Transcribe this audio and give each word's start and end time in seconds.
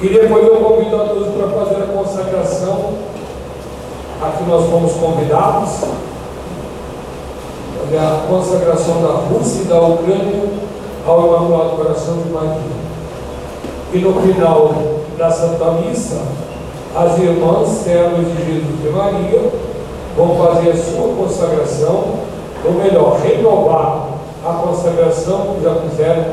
E 0.00 0.08
depois 0.08 0.46
eu 0.46 0.56
convido 0.56 0.96
a 0.96 1.04
todos 1.06 1.28
para 1.34 1.48
fazer 1.48 1.82
a 1.82 1.86
consagração. 1.86 2.94
Aqui 4.22 4.44
nós 4.44 4.68
fomos 4.70 4.92
convidados. 4.92 5.70
A 7.96 8.26
consagração 8.28 9.02
da 9.02 9.12
Rússia 9.28 9.62
e 9.62 9.64
da 9.66 9.80
Ucrânia 9.80 10.48
ao 11.06 11.26
Imaculado 11.26 11.76
Coração 11.76 12.16
de 12.16 12.30
Maria. 12.30 12.84
E 13.92 13.98
no 13.98 14.20
final 14.20 14.74
da 15.16 15.30
Santa 15.30 15.70
Missa, 15.72 16.20
as 16.96 17.18
irmãs 17.18 17.68
servas 17.68 18.26
de 18.26 18.46
Jesus 18.46 18.84
e 18.84 18.88
Maria 18.88 19.50
vão 20.16 20.36
fazer 20.36 20.70
a 20.70 20.76
sua 20.76 21.14
consagração, 21.14 22.14
ou 22.64 22.72
melhor, 22.72 23.20
renovar 23.20 24.08
a 24.44 24.52
consagração 24.54 25.54
que 25.54 25.64
já 25.64 25.74
fizeram 25.74 26.24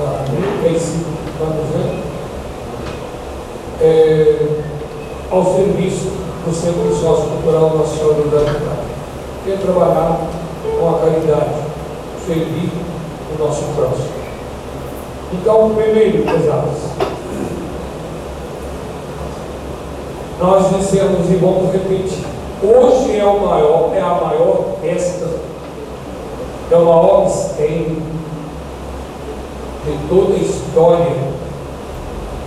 há 0.00 0.24
35 0.62 1.04
anos, 1.42 1.70
né? 1.74 2.07
É, 3.80 4.46
ao 5.30 5.44
serviço 5.44 6.10
do 6.44 6.52
Centro 6.52 6.90
Sociocultural 6.92 7.76
Nossa 7.76 7.96
Senhora 7.96 8.22
da 8.22 8.44
Caridade, 8.44 8.88
que 9.44 9.52
é 9.52 9.56
trabalhar 9.56 10.20
com 10.78 10.88
a 10.88 10.98
caridade, 10.98 11.54
servir 12.26 12.72
o 13.34 13.42
nosso 13.42 13.62
próximo. 13.76 14.18
Então, 15.32 15.74
primeiro, 15.76 16.24
pesados, 16.24 16.78
nós 20.40 20.76
dissemos 20.76 21.30
e 21.30 21.34
vamos 21.36 21.72
repetir, 21.72 22.24
hoje 22.62 23.18
é, 23.18 23.24
o 23.24 23.40
maior, 23.40 23.92
é 23.94 24.00
a 24.00 24.14
maior 24.14 24.76
festa, 24.80 25.28
é 26.70 26.76
o 26.76 26.84
maior 26.84 27.24
mistério 27.24 28.02
de 29.84 30.08
toda 30.08 30.34
a 30.34 30.38
história 30.38 31.16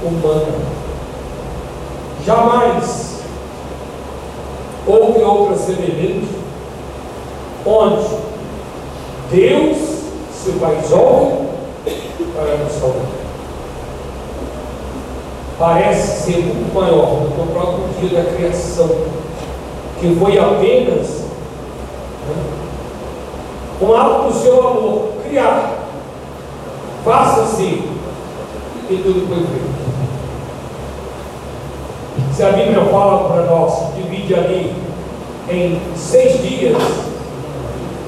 humana. 0.03 0.80
Jamais 2.25 3.21
houve 4.87 5.21
outra 5.21 5.57
semelhante 5.57 6.27
onde 7.65 8.05
Deus 9.31 9.77
se 10.33 10.51
faz 10.59 10.91
homem 10.91 11.47
para 12.35 12.57
nos 12.57 12.73
salvar. 12.73 13.21
Parece 15.57 16.23
ser 16.23 16.37
muito 16.37 16.73
maior 16.73 17.21
do 17.21 17.35
que 17.35 17.41
o 17.41 17.53
próprio 17.53 17.85
dia 17.99 18.23
da 18.23 18.31
criação, 18.31 18.89
que 19.99 20.15
foi 20.15 20.37
apenas 20.37 21.07
né, 22.27 22.61
um 23.81 23.93
ato 23.95 24.27
do 24.27 24.33
seu 24.33 24.67
amor, 24.67 25.09
criar. 25.27 25.77
Faça-se 27.05 27.83
e 28.89 29.01
tudo 29.03 29.27
foi 29.27 29.37
feito. 29.37 29.70
Se 32.41 32.45
a 32.47 32.53
Bíblia 32.53 32.83
fala 32.85 33.29
para 33.29 33.43
nós, 33.43 33.93
divide 33.95 34.33
ali 34.33 34.73
em 35.47 35.79
seis 35.95 36.41
dias, 36.41 36.75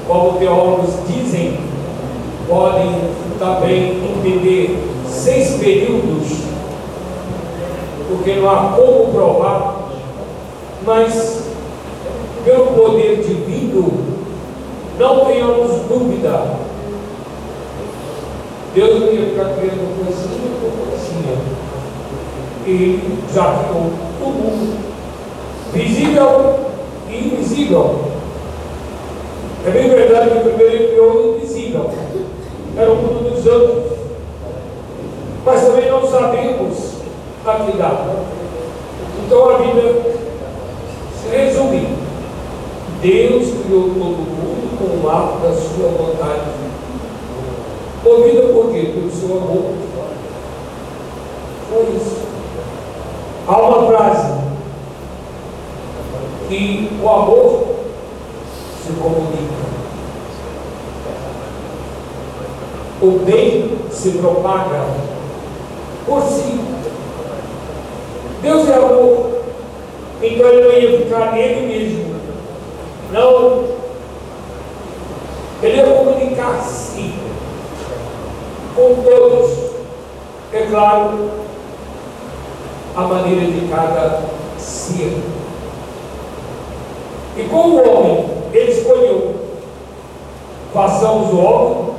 como 0.08 0.40
teólogos 0.40 0.90
dizem, 1.06 1.56
podem 2.48 2.90
também 3.38 3.90
entender 3.92 4.76
seis 5.08 5.52
períodos, 5.60 6.32
porque 8.08 8.32
não 8.32 8.50
há 8.50 8.74
como 8.74 9.12
provar, 9.12 9.90
mas 10.84 11.44
pelo 12.44 12.66
poder 12.72 13.18
divino, 13.18 14.16
não 14.98 15.26
tenhamos 15.26 15.80
dúvida. 15.82 16.56
Deus 18.74 18.98
não 18.98 19.12
ia 19.12 19.26
ficar 19.26 19.54
criando 19.54 20.04
coisinha 20.04 20.50
por 20.60 20.88
coisinha. 20.90 21.38
E 22.66 23.20
já 23.32 23.62
criou 23.62 24.13
o 24.24 24.32
mundo, 24.32 24.78
visível 25.72 26.54
e 27.08 27.16
invisível. 27.16 28.00
É 29.66 29.70
bem 29.70 29.88
verdade 29.88 30.30
que 30.30 30.48
primeiro 30.48 30.72
ele 30.72 31.00
o 31.00 31.36
invisível 31.36 31.90
era 32.76 32.90
o 32.90 32.96
mundo 32.96 33.30
dos 33.30 33.46
anjos. 33.46 33.94
Mas 35.44 35.60
também 35.62 35.90
não 35.90 36.06
sabemos 36.06 36.94
a 37.46 37.54
que 37.54 37.76
data. 37.76 38.16
Então 39.24 39.50
a 39.50 39.58
Bíblia 39.58 40.02
se 41.20 41.36
resume. 41.36 41.86
Deus 43.00 43.48
criou 43.62 43.90
todo 43.90 44.00
mundo 44.00 44.78
com 44.78 45.06
o 45.06 45.10
ato 45.10 45.38
da 45.42 45.52
sua 45.52 45.88
vontade. 45.88 46.50
Movida 48.02 48.52
por 48.52 48.72
quê? 48.72 48.92
Pelo 48.94 49.10
seu 49.10 49.36
amor. 49.36 49.72
Foi 51.70 51.96
isso. 51.96 52.23
Há 53.46 53.56
uma 53.56 53.86
frase 53.86 54.32
que 56.48 56.98
o 57.02 57.08
amor 57.08 57.64
se 58.84 58.92
comunica. 58.92 59.64
o 63.04 63.18
bem 63.18 63.78
se 63.90 64.12
propaga 64.12 64.86
por 66.06 66.22
si. 66.22 66.58
Deus 68.40 68.68
é 68.68 68.74
amor, 68.74 69.42
então 70.22 70.46
ele 70.46 70.86
ia 70.86 70.98
ficar 70.98 71.32
nele 71.32 71.66
mesmo. 71.66 72.14
Não. 73.12 73.74
Ele 75.62 75.76
ia 75.76 75.86
comunicar-se 75.86 77.14
com 78.74 79.02
todos. 79.02 79.64
É 80.52 80.66
claro, 80.70 81.30
a 82.96 83.00
maneira 83.02 83.46
de 83.50 83.68
cada 83.68 84.22
ser. 84.58 85.22
E 87.36 87.42
como 87.44 87.78
o 87.78 87.90
homem, 87.90 88.26
ele 88.52 88.70
escolheu, 88.70 89.34
façamos 90.72 91.32
o 91.32 91.38
homem 91.38 91.94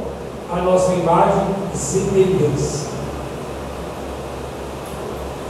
a 0.51 0.61
nossa 0.61 0.93
imagem 0.93 1.43
e 1.73 1.77
semelhança. 1.77 2.85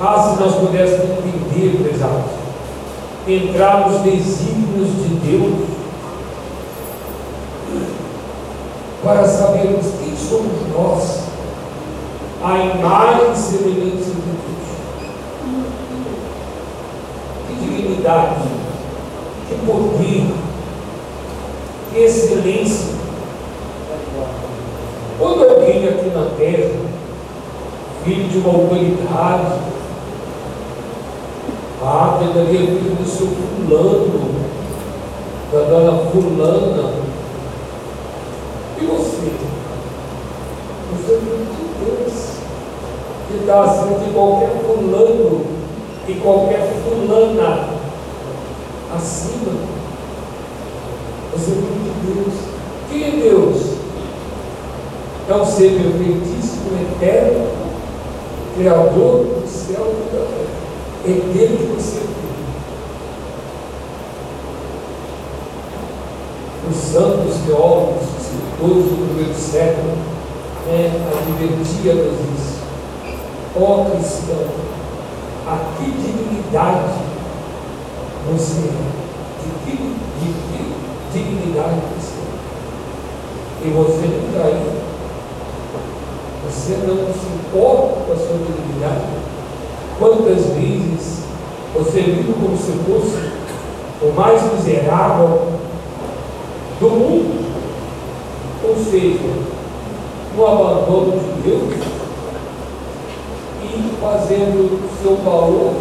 Ah, 0.02 0.34
se 0.34 0.42
nós 0.42 0.56
pudéssemos 0.56 1.18
entender, 1.20 1.84
prezados, 1.84 2.32
entrar 3.28 3.88
nos 3.88 4.02
desígnios 4.02 4.90
de 4.90 5.16
Deus, 5.16 5.70
para 9.04 9.28
sabermos 9.28 9.86
quem 10.00 10.16
somos 10.18 10.52
nós, 10.74 11.20
a 12.44 12.58
imagem 12.58 13.32
e 13.32 13.38
semelhança 13.38 14.10
de 14.10 14.22
Deus. 14.22 14.56
Que 18.06 19.56
poder, 19.66 20.28
que 21.92 22.00
excelência. 22.00 22.94
Quando 25.18 25.44
alguém 25.44 25.88
aqui 25.88 26.12
na 26.14 26.30
terra, 26.38 26.70
filho 28.04 28.28
de 28.28 28.38
uma 28.38 28.50
autoridade, 28.50 29.60
ah, 31.82 32.20
pegaria 32.20 32.60
filho 32.60 32.96
do 32.96 33.10
seu 33.10 33.26
fulano, 33.26 34.36
da 35.52 35.60
dona 35.62 36.06
fulana, 36.12 36.94
e 38.80 38.86
você? 38.86 39.32
Você 40.92 41.14
é 41.14 41.18
de 41.18 41.86
Deus, 41.86 42.14
que 43.28 43.38
está 43.40 43.64
acima 43.64 43.98
de 43.98 44.12
qualquer 44.12 44.52
fulano 44.64 45.46
e 46.08 46.14
qualquer 46.14 46.72
fulana 46.84 47.75
acima. 48.96 49.54
Você 51.34 51.52
é 51.52 51.56
filho 51.56 51.94
de 51.94 52.14
Deus. 52.14 52.34
Quem 52.90 53.04
é 53.04 53.12
Deus? 53.12 53.76
é 55.28 55.34
um 55.34 55.46
ser 55.46 55.72
perfeitíssimo, 55.72 56.78
eterno, 56.80 57.48
Criador 58.56 59.26
do 59.26 59.48
céu 59.48 59.92
e 59.92 60.16
da 60.16 60.24
terra. 60.24 60.56
É 61.04 61.34
dele 61.34 61.58
que 61.58 61.76
você 61.76 62.00
vive. 62.00 62.16
Os 66.70 66.76
santos 66.78 67.36
teólogos, 67.46 68.04
escritores 68.22 68.86
do 68.86 69.08
primeiro 69.08 69.34
século, 69.34 69.98
né, 70.68 70.92
advertiam-nos 71.12 72.20
isso. 72.38 72.56
Ó 73.60 73.82
oh, 73.82 73.86
cristão, 73.92 74.46
a 75.48 75.58
que 75.78 75.92
dignidade 75.92 77.05
você 78.32 78.70
é? 78.70 79.06
De 79.42 79.50
que, 79.64 79.78
de 80.20 80.28
que 80.34 80.74
dignidade 81.14 81.80
você 81.96 82.16
é? 82.20 83.68
E 83.68 83.72
você 83.72 84.06
não 84.08 84.46
aí 84.46 84.86
você 86.46 86.78
não 86.86 86.96
se 87.12 87.26
importa 87.34 88.02
com 88.06 88.14
a 88.14 88.16
sua 88.16 88.38
dignidade? 88.38 89.02
Quantas 89.98 90.46
vezes 90.56 91.24
você 91.74 92.02
vive 92.02 92.34
como 92.34 92.56
se 92.56 92.72
fosse 92.84 93.32
o 94.02 94.14
mais 94.16 94.42
miserável 94.54 95.54
do 96.80 96.90
mundo? 96.90 97.46
Ou 98.64 98.76
seja, 98.76 99.20
no 100.36 100.46
abandono 100.46 101.20
de 101.20 101.50
Deus? 101.50 101.74
E 103.64 104.02
fazendo 104.02 104.80
seu 105.02 105.16
valor 105.18 105.74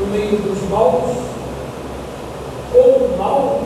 no 0.00 0.06
meio 0.08 0.38
dos 0.38 0.68
maus, 0.68 1.33
ou 2.74 3.16
mal, 3.16 3.60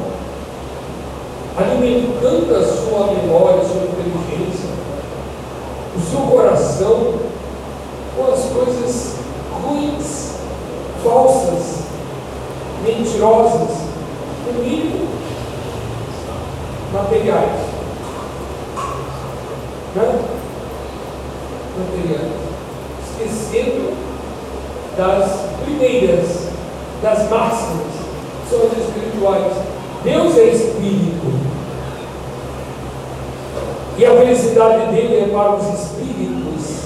alimentando 1.56 2.54
a 2.54 2.62
sua 2.62 3.06
memória, 3.06 3.62
a 3.62 3.64
sua 3.64 3.82
inteligência, 3.82 4.70
o 5.96 6.00
seu 6.00 6.20
coração 6.20 7.14
com 8.16 8.32
as 8.32 8.44
coisas 8.44 9.14
ruins, 9.62 10.32
falsas, 11.02 11.78
mentirosas, 12.84 13.76
no 14.46 14.62
mínimo 14.62 15.08
materiais. 16.92 17.60
Né? 19.94 20.18
Materiais. 21.78 22.32
Esquecendo 23.08 23.96
das 24.96 25.30
primeiras, 25.64 26.48
das 27.02 27.30
máximas, 27.30 27.98
são 28.48 28.60
as 28.60 28.78
espirituais. 28.78 29.52
Deus 30.02 30.36
é 30.38 30.44
espírito. 30.44 31.38
E 33.96 34.06
a 34.06 34.10
para 35.26 35.56
os 35.56 35.66
espíritos. 35.80 36.78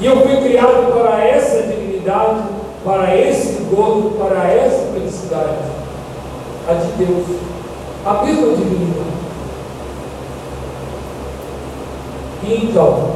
E 0.00 0.06
eu 0.06 0.16
fui 0.16 0.36
criado 0.36 0.92
para 0.92 1.24
essa 1.24 1.62
dignidade, 1.62 2.42
para 2.84 3.16
esse 3.16 3.62
gozo, 3.64 4.12
para 4.18 4.48
essa 4.48 4.92
felicidade. 4.92 5.58
A 6.68 6.74
de 6.74 7.04
Deus. 7.04 7.26
A 8.06 8.24
mesma 8.24 8.56
dignidade. 8.56 9.10
E 12.42 12.64
então, 12.64 13.10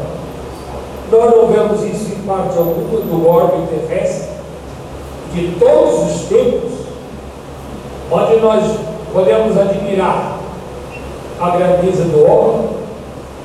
nós 1.10 1.30
não 1.34 1.46
vemos 1.46 1.82
isso 1.82 2.12
em 2.12 2.26
parte 2.26 2.58
alguma 2.58 3.00
do 3.00 3.28
orbe 3.28 3.66
terrestre, 3.68 4.28
de 5.32 5.56
todos 5.58 6.14
os 6.14 6.28
tempos, 6.28 6.72
onde 8.10 8.36
nós 8.40 8.78
podemos 9.12 9.56
admirar 9.56 10.38
a 11.40 11.50
grandeza 11.50 12.04
do 12.04 12.30
homem 12.30 12.73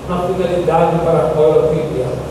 na 0.09 0.23
finalidade 0.23 0.97
para 1.05 1.19
a 1.19 1.29
qual 1.29 1.51
ela 1.53 1.67
foi 1.67 1.85
criada. 1.93 2.29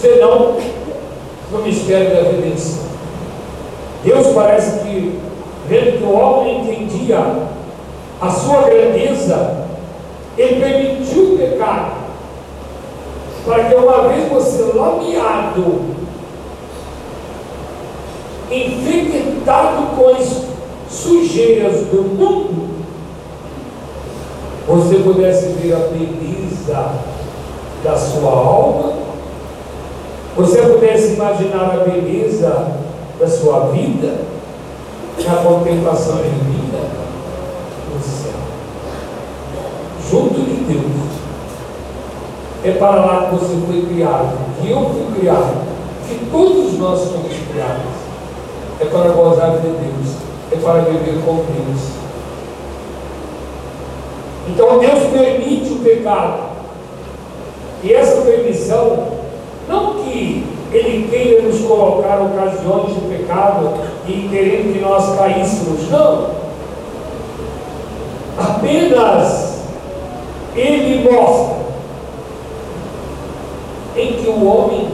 Senão, 0.00 0.56
no 1.52 1.62
mistério 1.62 2.16
da 2.16 2.30
redenção. 2.30 2.86
Deus 4.02 4.26
parece 4.34 4.80
que, 4.80 5.20
vendo 5.68 5.98
que 5.98 6.04
o 6.04 6.12
homem 6.12 6.62
entendia 6.62 7.18
a 8.20 8.30
sua 8.30 8.62
grandeza, 8.62 9.66
ele 10.36 10.60
permitiu 10.60 11.34
o 11.34 11.38
pecado, 11.38 11.92
para 13.44 13.64
que 13.64 13.74
uma 13.74 14.08
vez 14.08 14.28
você 14.28 14.72
lameado, 14.74 15.96
infectado 18.50 19.96
com 19.96 20.08
as 20.10 20.55
sujeiras 20.88 21.86
do 21.86 22.02
mundo, 22.02 22.76
você 24.66 24.96
pudesse 24.96 25.46
ver 25.60 25.74
a 25.74 25.78
beleza 25.78 26.92
da 27.84 27.96
sua 27.96 28.30
alma, 28.30 28.92
você 30.36 30.62
pudesse 30.62 31.14
imaginar 31.14 31.70
a 31.72 31.84
beleza 31.84 32.72
da 33.18 33.28
sua 33.28 33.68
vida? 33.68 34.36
Na 35.26 35.36
contemplação 35.36 36.16
divina 36.16 36.78
no 37.92 38.00
céu, 38.02 38.38
junto 40.10 40.34
de 40.34 40.72
Deus. 40.72 41.06
É 42.62 42.72
para 42.72 42.96
lá 42.96 43.26
que 43.26 43.36
você 43.36 43.54
foi 43.66 43.86
criado, 43.86 44.36
que 44.60 44.70
eu 44.70 44.80
fui 44.90 45.18
criado, 45.18 45.64
que 46.06 46.26
todos 46.30 46.78
nós 46.78 47.00
somos 47.00 47.32
criados. 47.50 47.96
É 48.78 48.84
para 48.84 49.10
gozar 49.10 49.52
de 49.52 49.68
Deus, 49.68 50.25
é 50.52 50.56
para 50.56 50.80
viver 50.82 51.22
com 51.24 51.36
Deus. 51.36 51.80
Então 54.48 54.78
Deus 54.78 55.10
permite 55.12 55.72
o 55.72 55.78
pecado. 55.80 56.46
E 57.82 57.92
essa 57.92 58.22
permissão, 58.22 59.08
não 59.68 59.94
que 59.94 60.46
Ele 60.72 61.08
queira 61.10 61.42
nos 61.42 61.60
colocar 61.60 62.20
ocasiões 62.20 62.94
de 62.94 63.00
pecado 63.00 63.74
e 64.06 64.28
querendo 64.30 64.72
que 64.72 64.80
nós 64.80 65.18
caíssemos, 65.18 65.90
não. 65.90 66.30
Apenas 68.38 69.62
Ele 70.54 71.08
mostra 71.10 71.56
em 73.96 74.12
que 74.12 74.28
o 74.28 74.46
homem 74.46 74.88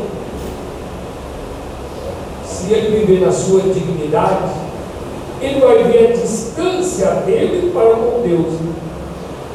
se 2.62 2.72
ele 2.72 3.04
viver 3.04 3.26
na 3.26 3.32
sua 3.32 3.60
dignidade, 3.62 4.52
ele 5.42 5.60
vai 5.60 5.82
ver 5.84 6.08
a 6.08 6.12
distância 6.12 7.06
dele 7.26 7.72
para 7.72 7.94
com 7.96 8.22
Deus, 8.22 8.58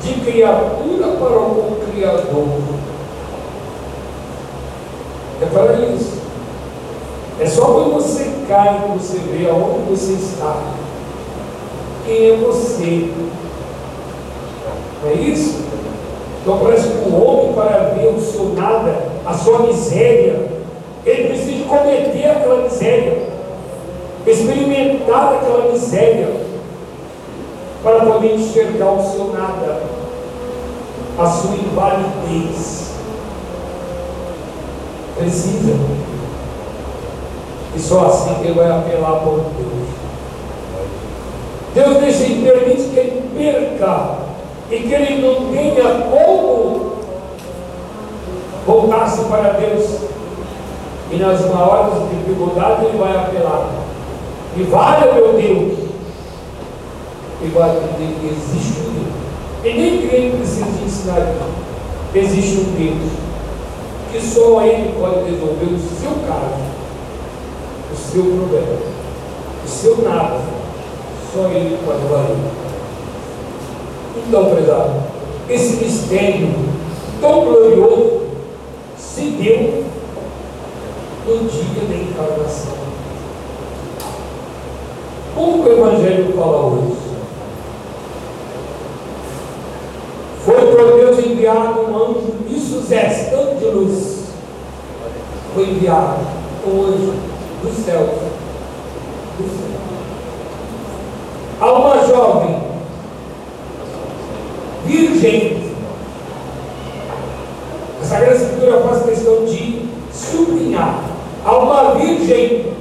de 0.03 0.13
criatura 0.21 1.07
para 1.19 1.29
com 1.29 1.71
o 1.71 1.81
Criador. 1.91 2.47
É 5.41 5.45
para 5.45 5.73
isso. 5.73 6.17
É 7.39 7.45
só 7.45 7.65
quando 7.65 7.93
você 7.93 8.31
cai 8.47 8.81
que 8.81 8.97
você 8.97 9.17
vê 9.19 9.49
aonde 9.49 9.89
você 9.89 10.13
está. 10.13 10.61
Quem 12.05 12.31
é 12.31 12.37
você? 12.37 13.11
Não 15.03 15.09
é 15.11 15.13
isso? 15.13 15.67
Então 16.41 16.59
parece 16.59 16.87
que 16.87 17.09
o 17.09 17.21
homem, 17.21 17.53
para 17.53 17.93
ver 17.95 18.07
o 18.07 18.19
seu 18.19 18.53
nada, 18.55 19.03
a 19.25 19.33
sua 19.33 19.59
miséria, 19.59 20.47
ele 21.05 21.27
precisa 21.27 21.65
cometer 21.65 22.29
aquela 22.29 22.63
miséria, 22.63 23.26
experimentar 24.31 25.35
aquela 25.35 25.71
miséria, 25.71 26.47
para 27.83 27.99
poder 28.01 28.35
enxergar 28.35 28.91
o 28.91 29.11
seu 29.11 29.31
nada, 29.33 29.81
a 31.17 31.25
sua 31.25 31.55
invalidez. 31.55 32.91
Precisa. 35.17 35.73
E 37.75 37.79
só 37.79 38.07
assim 38.07 38.35
que 38.35 38.47
ele 38.47 38.59
vai 38.59 38.71
apelar 38.71 39.19
por 39.21 39.39
Deus. 39.57 39.87
Deus 41.73 41.97
deixa 41.97 42.23
e 42.23 42.43
permite 42.43 42.89
que 42.89 42.99
ele 42.99 43.29
perca 43.37 44.17
e 44.69 44.79
que 44.79 44.93
ele 44.93 45.21
não 45.21 45.51
tenha 45.51 46.09
como 46.09 46.97
voltar-se 48.65 49.23
para 49.25 49.53
Deus 49.53 50.01
e 51.11 51.15
nas 51.15 51.39
maiores 51.45 51.93
dificuldades 52.09 52.83
ele 52.83 52.97
vai 52.97 53.15
apelar. 53.15 53.86
E 54.57 54.63
vale, 54.63 55.13
meu 55.13 55.33
Deus. 55.33 55.77
E 57.43 57.47
vai 57.49 57.69
entender 57.69 58.17
que 58.19 58.25
existe 58.25 58.79
um 58.79 58.93
Deus. 58.93 59.75
Nem 59.75 60.07
crente 60.07 60.37
precisa 60.37 60.65
de 60.65 60.83
ensinar 60.83 61.19
isso. 61.19 61.67
Existe 62.15 62.57
um 62.61 62.73
Deus. 62.75 63.11
Que 64.11 64.19
só 64.19 64.63
Ele 64.63 64.95
pode 64.99 65.29
resolver 65.29 65.65
o 65.65 65.79
seu 65.79 66.11
caso, 66.27 66.63
o 67.91 67.95
seu 67.95 68.23
problema, 68.23 68.79
o 69.63 69.67
seu 69.67 69.97
nada. 70.01 70.39
Só 71.31 71.49
Ele 71.49 71.77
pode 71.85 72.07
valer. 72.07 72.37
Então, 74.27 74.55
prezado, 74.55 75.03
esse 75.47 75.83
mistério 75.83 76.49
tão 77.21 77.45
glorioso 77.45 78.21
se 78.97 79.21
deu 79.21 79.85
no 81.27 81.47
dia 81.47 81.87
da 81.87 81.95
encarnação. 81.95 82.76
Como 85.37 85.63
o 85.63 85.71
Evangelho 85.71 86.33
fala 86.35 86.65
hoje? 86.65 86.97
Foi 90.43 90.55
por 90.55 90.97
Deus 90.97 91.19
enviado 91.19 91.81
um 91.81 91.95
anjo, 91.95 92.33
isso 92.49 92.83
é 92.91 93.35
ângelos. 93.35 94.29
Foi 95.53 95.63
enviado 95.69 96.21
um 96.65 96.81
anjo 96.85 97.13
do 97.61 97.85
céu. 97.85 98.17
Do 99.37 99.43
céu. 99.43 99.79
A 101.61 101.71
uma 101.71 102.07
jovem, 102.07 102.59
virgem. 104.87 105.71
A 108.01 108.05
Sagrada 108.05 108.35
Escritura 108.37 108.81
faz 108.81 109.03
questão 109.03 109.45
de 109.45 109.87
sublinhar 110.11 111.03
a 111.45 111.57
uma 111.57 111.93
virgem 111.93 112.73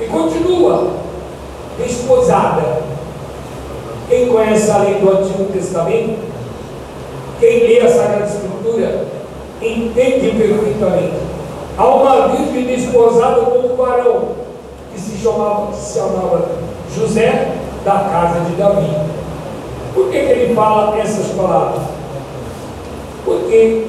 e 0.00 0.06
continua 0.06 0.97
desposada. 2.08 2.82
Quem 4.08 4.28
conhece 4.28 4.70
a 4.70 4.78
lei 4.78 4.94
do 4.94 5.10
Antigo 5.10 5.44
Testamento, 5.52 6.18
quem 7.38 7.60
lê 7.60 7.80
a 7.80 7.88
Sagrada 7.90 8.24
Escritura, 8.24 9.04
entende 9.60 10.30
perfeitamente. 10.30 11.18
Há 11.76 11.86
uma 11.86 12.28
virgem 12.28 12.64
desposada 12.64 13.42
com 13.42 13.58
um 13.58 13.76
varão 13.76 14.28
que 14.92 14.98
se 14.98 15.18
chamava, 15.18 15.72
se 15.74 15.98
chamava 15.98 16.48
José 16.96 17.54
da 17.84 17.92
casa 17.92 18.40
de 18.46 18.56
Davi. 18.56 18.90
Por 19.94 20.10
que, 20.10 20.18
que 20.18 20.32
ele 20.32 20.54
fala 20.54 20.98
essas 20.98 21.26
palavras? 21.32 21.82
Porque, 23.24 23.86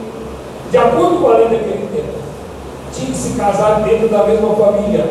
de 0.70 0.78
acordo 0.78 1.22
com 1.22 1.30
a 1.30 1.38
lei 1.38 1.46
daquele 1.46 1.88
tempo, 1.96 2.20
tinha 2.94 3.12
que 3.12 3.18
se 3.18 3.38
casar 3.38 3.82
dentro 3.84 4.10
da 4.10 4.24
mesma 4.26 4.54
família. 4.54 5.08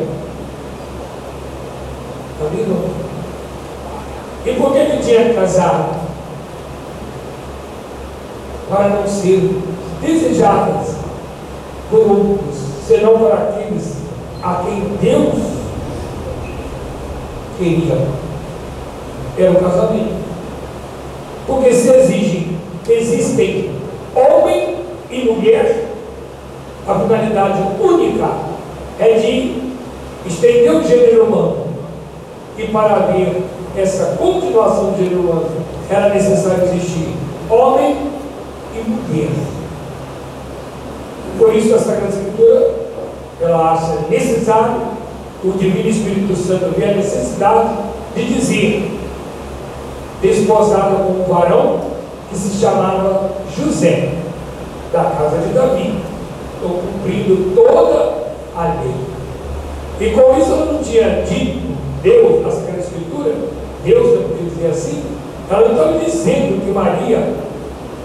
Está 2.34 2.50
vendo? 2.54 2.97
E 4.48 4.54
por 4.54 4.72
que 4.72 4.78
ele 4.78 5.02
tinha 5.02 5.28
que 5.28 5.34
casar? 5.34 5.90
Para 8.70 8.88
não 8.88 9.06
ser 9.06 9.60
desejadas 10.00 10.94
por 11.90 11.98
outros, 11.98 12.56
senão 12.86 13.18
para 13.18 13.34
aqueles 13.34 13.98
a 14.42 14.64
quem 14.64 14.96
Deus 15.02 15.34
queria. 17.58 18.08
Era 19.36 19.50
o 19.52 19.60
casamento. 19.60 20.16
Porque 21.46 21.74
se 21.74 21.90
exige, 21.90 22.56
existem 22.88 23.70
homem 24.14 24.76
e 25.10 25.24
mulher, 25.26 25.88
a 26.86 26.94
finalidade 26.94 27.62
única 27.80 28.30
é 28.98 29.12
de 29.12 29.72
estender 30.26 30.74
o 30.74 30.82
gênero 30.82 31.24
humano. 31.24 31.67
E 32.58 32.66
para 32.72 32.96
haver 32.96 33.42
essa 33.76 34.16
continuação 34.16 34.94
gênero 34.98 35.20
humano, 35.20 35.46
era 35.88 36.12
necessário 36.12 36.64
existir 36.64 37.14
homem 37.48 37.96
e 38.74 38.90
mulher. 38.90 39.30
Por 41.38 41.54
isso 41.54 41.74
a 41.74 41.78
Sagrada 41.78 42.08
Escritura, 42.08 42.74
ela 43.40 43.72
acha 43.72 44.08
necessário, 44.10 44.80
o 45.44 45.52
Divino 45.52 45.88
Espírito 45.88 46.34
Santo 46.34 46.74
vê 46.76 46.86
a 46.86 46.94
necessidade 46.94 47.68
de 48.16 48.24
dizer, 48.34 48.98
desposada 50.20 50.96
com 50.96 51.12
um 51.12 51.24
varão 51.28 51.80
que 52.28 52.36
se 52.36 52.58
chamava 52.58 53.30
José, 53.56 54.14
da 54.92 55.04
casa 55.04 55.38
de 55.38 55.54
Davi. 55.54 55.94
Estou 56.54 56.80
cumprindo 56.80 57.54
toda 57.54 58.14
a 58.56 58.74
lei. 58.82 58.94
E 60.00 60.12
com 60.12 60.36
isso 60.36 60.52
ela 60.52 60.72
não 60.72 60.82
tinha 60.82 61.22
dito, 61.22 61.76
Deus, 62.02 62.42
na 62.42 62.50
Sagrada 62.50 62.78
Escritura, 62.78 63.34
Deus 63.84 64.20
não 64.20 64.28
podia 64.28 64.50
dizer 64.50 64.70
assim, 64.70 65.02
ela 65.50 65.70
estava 65.70 65.98
dizendo 65.98 66.64
que 66.64 66.70
Maria 66.70 67.34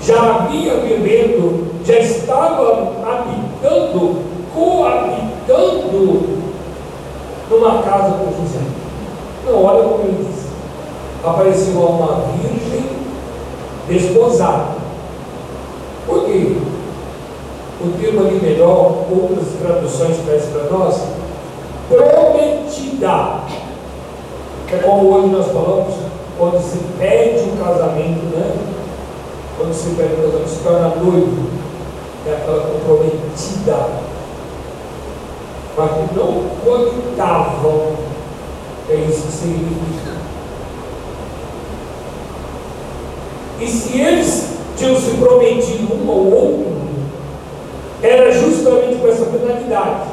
já 0.02 0.36
havia 0.36 0.76
vivendo, 0.76 1.72
já 1.86 2.00
estava 2.00 2.94
habitando, 3.04 4.22
coabitando 4.54 6.44
numa 7.50 7.84
casa 7.84 8.14
com 8.14 8.26
José. 8.26 8.60
Não, 9.46 9.64
olha 9.64 9.84
como 9.84 10.04
ele 10.04 10.26
diz. 10.26 10.44
Apareceu 11.24 11.80
uma 11.80 12.26
virgem 12.38 12.90
desposada. 13.88 14.76
Por 16.06 16.26
quê? 16.26 16.58
O 17.82 17.90
termo 18.00 18.22
ali 18.22 18.40
melhor, 18.42 19.06
outras 19.12 19.48
traduções 19.62 20.18
trazem 20.26 20.52
para 20.52 20.78
nós, 20.78 21.02
prometida. 21.90 23.42
É 24.74 24.78
como 24.78 25.14
hoje 25.14 25.28
nós 25.28 25.46
falamos, 25.52 25.94
quando 26.36 26.60
se 26.60 26.80
pede 26.98 27.44
um 27.48 27.58
casamento, 27.58 28.26
né? 28.36 28.56
Quando 29.56 29.72
se 29.72 29.92
pede 29.92 30.14
um 30.14 30.24
casamento, 30.24 30.50
se 30.50 30.64
torna 30.64 30.96
noivo, 30.96 31.48
é 32.28 32.32
aquela 32.34 32.62
comprometida. 32.62 33.88
Mas 35.78 35.92
não 36.16 36.44
cogitavam, 36.66 37.92
é 38.90 38.96
isso 38.96 39.28
que 39.28 39.32
significa. 39.32 40.14
E 43.60 43.68
se 43.68 44.02
eles 44.02 44.48
tinham 44.76 45.00
se 45.00 45.12
prometido 45.18 45.94
um 45.94 46.10
ao 46.10 46.18
outro, 46.18 46.74
era 48.02 48.32
justamente 48.32 49.00
com 49.00 49.08
essa 49.08 49.26
finalidade. 49.26 50.10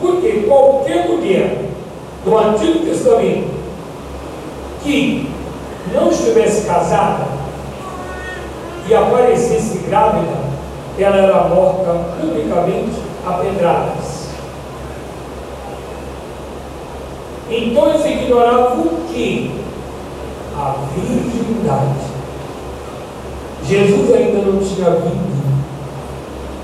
Porque 0.00 0.44
qualquer 0.48 1.06
mulher 1.06 1.66
do 2.24 2.38
Antigo 2.38 2.86
Testamento 2.86 3.53
que 4.84 5.28
não 5.92 6.10
estivesse 6.10 6.66
casada 6.66 7.26
e 8.86 8.94
aparecesse 8.94 9.78
grávida, 9.78 10.44
ela 10.98 11.16
era 11.16 11.48
morta 11.48 11.92
publicamente 12.20 13.02
a 13.26 13.32
pedradas. 13.32 14.28
Então 17.50 17.88
eles 17.88 18.04
ignoravam 18.04 18.88
que? 19.12 19.60
A 20.56 20.74
virgindade. 20.94 22.14
Jesus 23.66 24.14
ainda 24.14 24.42
não 24.42 24.58
tinha 24.58 24.90
vindo 24.90 25.34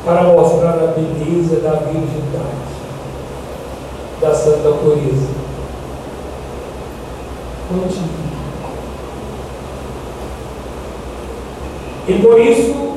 para 0.04 0.22
mostrar 0.22 0.74
a 0.74 0.94
beleza 0.94 1.60
da 1.60 1.72
virgindade, 1.72 2.70
da 4.20 4.34
santa 4.34 4.70
pureza. 4.78 5.39
E 12.08 12.12
por 12.14 12.40
isso, 12.40 12.96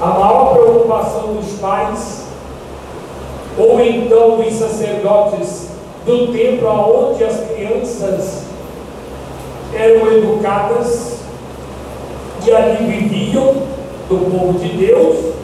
a 0.00 0.06
maior 0.06 0.54
preocupação 0.54 1.34
dos 1.34 1.58
pais, 1.58 2.26
ou 3.58 3.80
então 3.80 4.36
dos 4.36 4.54
sacerdotes 4.54 5.70
do 6.06 6.32
templo 6.32 6.68
aonde 6.68 7.24
as 7.24 7.40
crianças 7.48 8.44
eram 9.74 10.12
educadas, 10.12 11.18
que 12.44 12.52
ali 12.52 12.86
viviam 12.86 13.54
do 14.08 14.30
povo 14.30 14.58
de 14.60 14.68
Deus, 14.76 15.34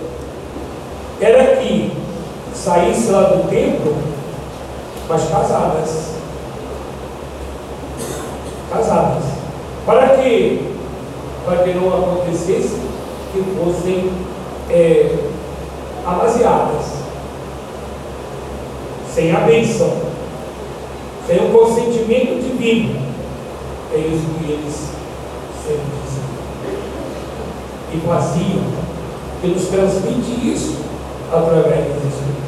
era 1.20 1.56
que 1.56 1.92
saísse 2.54 3.10
lá 3.10 3.22
do 3.22 3.48
templo, 3.50 3.96
mas 5.08 5.28
casadas. 5.28 6.13
Casadas. 8.74 9.24
Para 9.86 10.08
que? 10.16 10.74
Para 11.44 11.62
que 11.62 11.74
não 11.74 11.88
acontecesse 11.88 12.80
que 13.32 13.42
fossem 13.58 14.10
é, 14.70 15.16
amaziadas, 16.04 16.86
sem 19.12 19.32
a 19.32 19.40
bênção, 19.40 19.92
sem 21.26 21.38
o 21.38 21.52
consentimento 21.52 22.42
divino. 22.42 23.04
É 23.92 23.98
isso 23.98 24.26
que 24.38 24.52
eles 24.52 24.74
sempre 25.64 25.84
diziam 26.02 26.24
e 27.92 28.00
faziam, 28.06 28.64
que 29.40 29.46
nos 29.48 29.68
transmite 29.68 30.52
isso 30.52 30.78
através 31.30 31.86
das 31.86 32.04
Escrituras. 32.04 32.44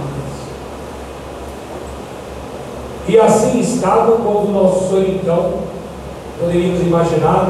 E 3.09 3.19
assim 3.19 3.61
estava 3.61 4.13
quando 4.17 4.53
nosso 4.53 4.89
Senhor, 4.89 5.09
então, 5.09 5.76
poderíamos 6.39 6.81
imaginar, 6.81 7.49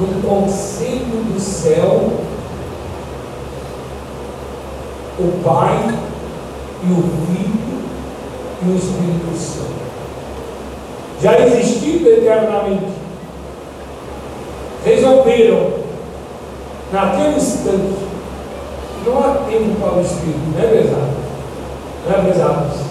no 0.00 0.22
conselho 0.22 1.24
do 1.32 1.40
céu, 1.40 2.10
o 5.18 5.42
Pai 5.44 5.94
e 6.82 6.92
o 6.92 7.02
Filho 7.26 7.60
e 8.62 8.68
o 8.70 8.76
Espírito 8.76 9.36
Santo. 9.36 9.80
Já 11.22 11.38
existindo 11.38 12.08
eternamente, 12.08 12.92
resolveram 14.84 15.80
naquele 16.90 17.36
instante, 17.36 18.08
não 19.06 19.18
há 19.18 19.34
tempo 19.48 19.78
para 19.78 19.98
o 19.98 20.00
Espírito, 20.00 20.38
não 20.54 20.62
é 20.62 20.66
verdade? 20.66 21.12
Não 22.06 22.14
é 22.16 22.20
verdade? 22.22 22.90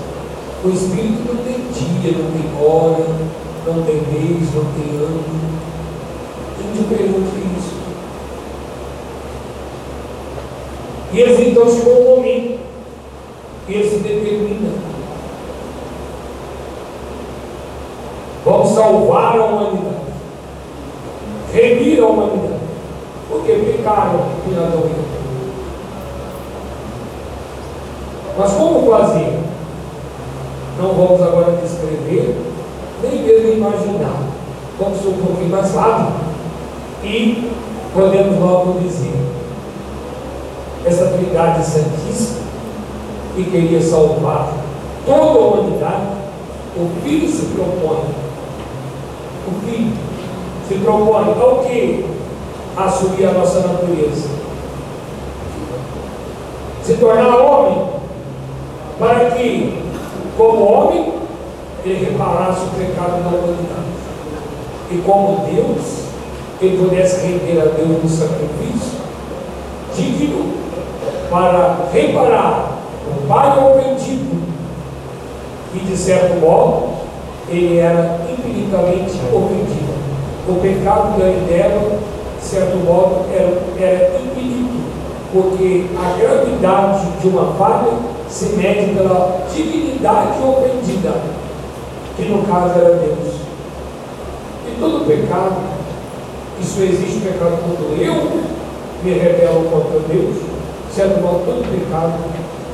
O 0.63 0.69
Espírito 0.69 1.33
não 1.33 1.43
tem 1.43 1.55
dia, 1.71 2.11
não 2.17 2.31
tem 2.31 2.45
hora, 2.63 3.05
não 3.65 3.83
tem 3.83 3.95
mês, 3.95 4.53
não 4.55 4.65
tem 4.73 4.95
ano. 4.97 5.23
Gente 6.57 6.87
pergunta 6.89 7.29
isso. 7.57 7.75
E 11.11 11.19
eles 11.19 11.39
então 11.39 11.69
chegou 11.69 12.01
um 12.01 12.15
momento 12.17 12.59
que 13.65 13.73
ele 13.73 13.89
se 13.89 13.97
determina. 13.97 14.71
Vamos 18.45 18.69
salvar 18.69 19.37
a 19.37 19.45
humanidade. 19.45 19.95
Remir 21.53 22.03
a 22.03 22.07
humanidade. 22.07 22.59
Porque 23.29 23.51
pecaram 23.53 24.25
e 24.47 24.51
não 24.51 25.09
Mas 28.37 28.53
como 28.53 28.89
fazer? 28.89 29.39
Não 30.79 30.93
vamos 30.93 31.21
agora 31.21 31.57
descrever, 31.57 32.37
imaginar. 33.51 34.23
Vamos 34.79 35.01
ser 35.01 35.07
um 35.09 35.17
pouquinho 35.17 35.49
mais 35.49 35.73
rápido 35.73 36.13
e 37.03 37.51
podemos 37.93 38.39
logo 38.39 38.79
dizer 38.79 39.13
essa 40.85 41.05
Trindade 41.07 41.65
Santíssima 41.65 42.39
que 43.35 43.43
queria 43.51 43.81
salvar 43.81 44.53
toda 45.05 45.21
a 45.21 45.47
humanidade, 45.47 46.07
o 46.75 46.89
Filho 47.03 47.27
se 47.27 47.45
propõe, 47.47 48.03
o 49.47 49.65
Filho 49.65 49.93
se 50.67 50.75
propõe 50.75 51.33
ao 51.41 51.59
que? 51.59 52.05
Assumir 52.77 53.25
a 53.25 53.33
nossa 53.33 53.59
natureza. 53.59 54.29
Se 56.83 56.93
tornar 56.93 57.35
homem, 57.35 57.87
para 58.97 59.31
que, 59.31 59.83
como 60.37 60.63
homem, 60.63 61.08
ele 61.85 62.05
reparasse 62.05 62.61
o 62.61 62.69
pecado 62.77 63.23
da 63.23 63.29
humanidade. 63.29 63.99
E 64.91 64.97
como 65.05 65.45
Deus, 65.45 66.03
ele 66.61 66.77
pudesse 66.77 67.25
render 67.25 67.61
a 67.61 67.65
Deus 67.65 68.03
um 68.03 68.09
sacrifício 68.09 68.99
digno 69.95 70.53
para 71.29 71.89
reparar 71.93 72.79
o 73.07 73.27
pai 73.27 73.57
ofendido 73.57 74.39
e 75.73 75.79
de 75.79 75.95
certo 75.95 76.39
modo 76.41 76.89
ele 77.47 77.77
era 77.77 78.19
infinitamente 78.31 79.19
ofendido. 79.33 79.89
O 80.47 80.55
pecado 80.61 81.17
dela, 81.17 81.99
de 82.39 82.45
certo 82.45 82.77
modo, 82.77 83.25
era, 83.31 83.61
era 83.79 84.19
infinito, 84.19 84.81
porque 85.31 85.85
a 85.95 86.17
gravidade 86.17 87.07
de 87.21 87.27
uma 87.27 87.53
falha 87.53 87.93
se 88.27 88.55
mede 88.55 88.93
pela 88.93 89.41
divinidade 89.53 90.39
ofendida, 90.43 91.13
que 92.19 92.29
no 92.29 92.43
caso 92.43 92.79
era 92.79 92.95
Deus. 92.95 93.35
E 94.67 94.79
todo 94.79 95.07
pecado, 95.07 95.55
isso 96.59 96.81
existe 96.81 97.21
pecado 97.21 97.59
quando 97.63 98.01
eu 98.01 98.43
me 99.03 99.13
rebelo 99.13 99.69
contra 99.69 99.99
Deus, 99.99 100.35
de 100.35 100.93
certo 100.93 101.21
modo, 101.21 101.45
todo 101.45 101.71
pecado 101.71 102.13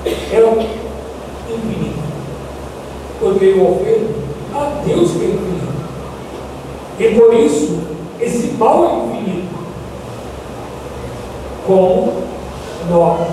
é 0.06 0.40
infinito, 1.54 2.00
porque 3.20 3.46
eu 3.46 3.62
ofendo 3.62 4.16
a 4.54 4.82
Deus 4.86 5.12
que 5.12 5.22
é 5.22 5.28
infinito. 5.28 5.76
E 7.00 7.20
por 7.20 7.34
isso, 7.34 7.80
esse 8.20 8.54
mal 8.54 8.84
é 8.86 9.18
infinito. 9.18 9.56
Como 11.68 12.14
nós 12.90 13.28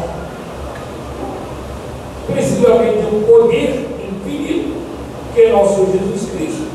precisamente 2.27 3.07
um 3.15 3.23
poder 3.23 3.92
que 5.35 5.41
é 5.41 5.53
nosso 5.53 5.87
Jesus 5.87 6.31
Cristo, 6.31 6.69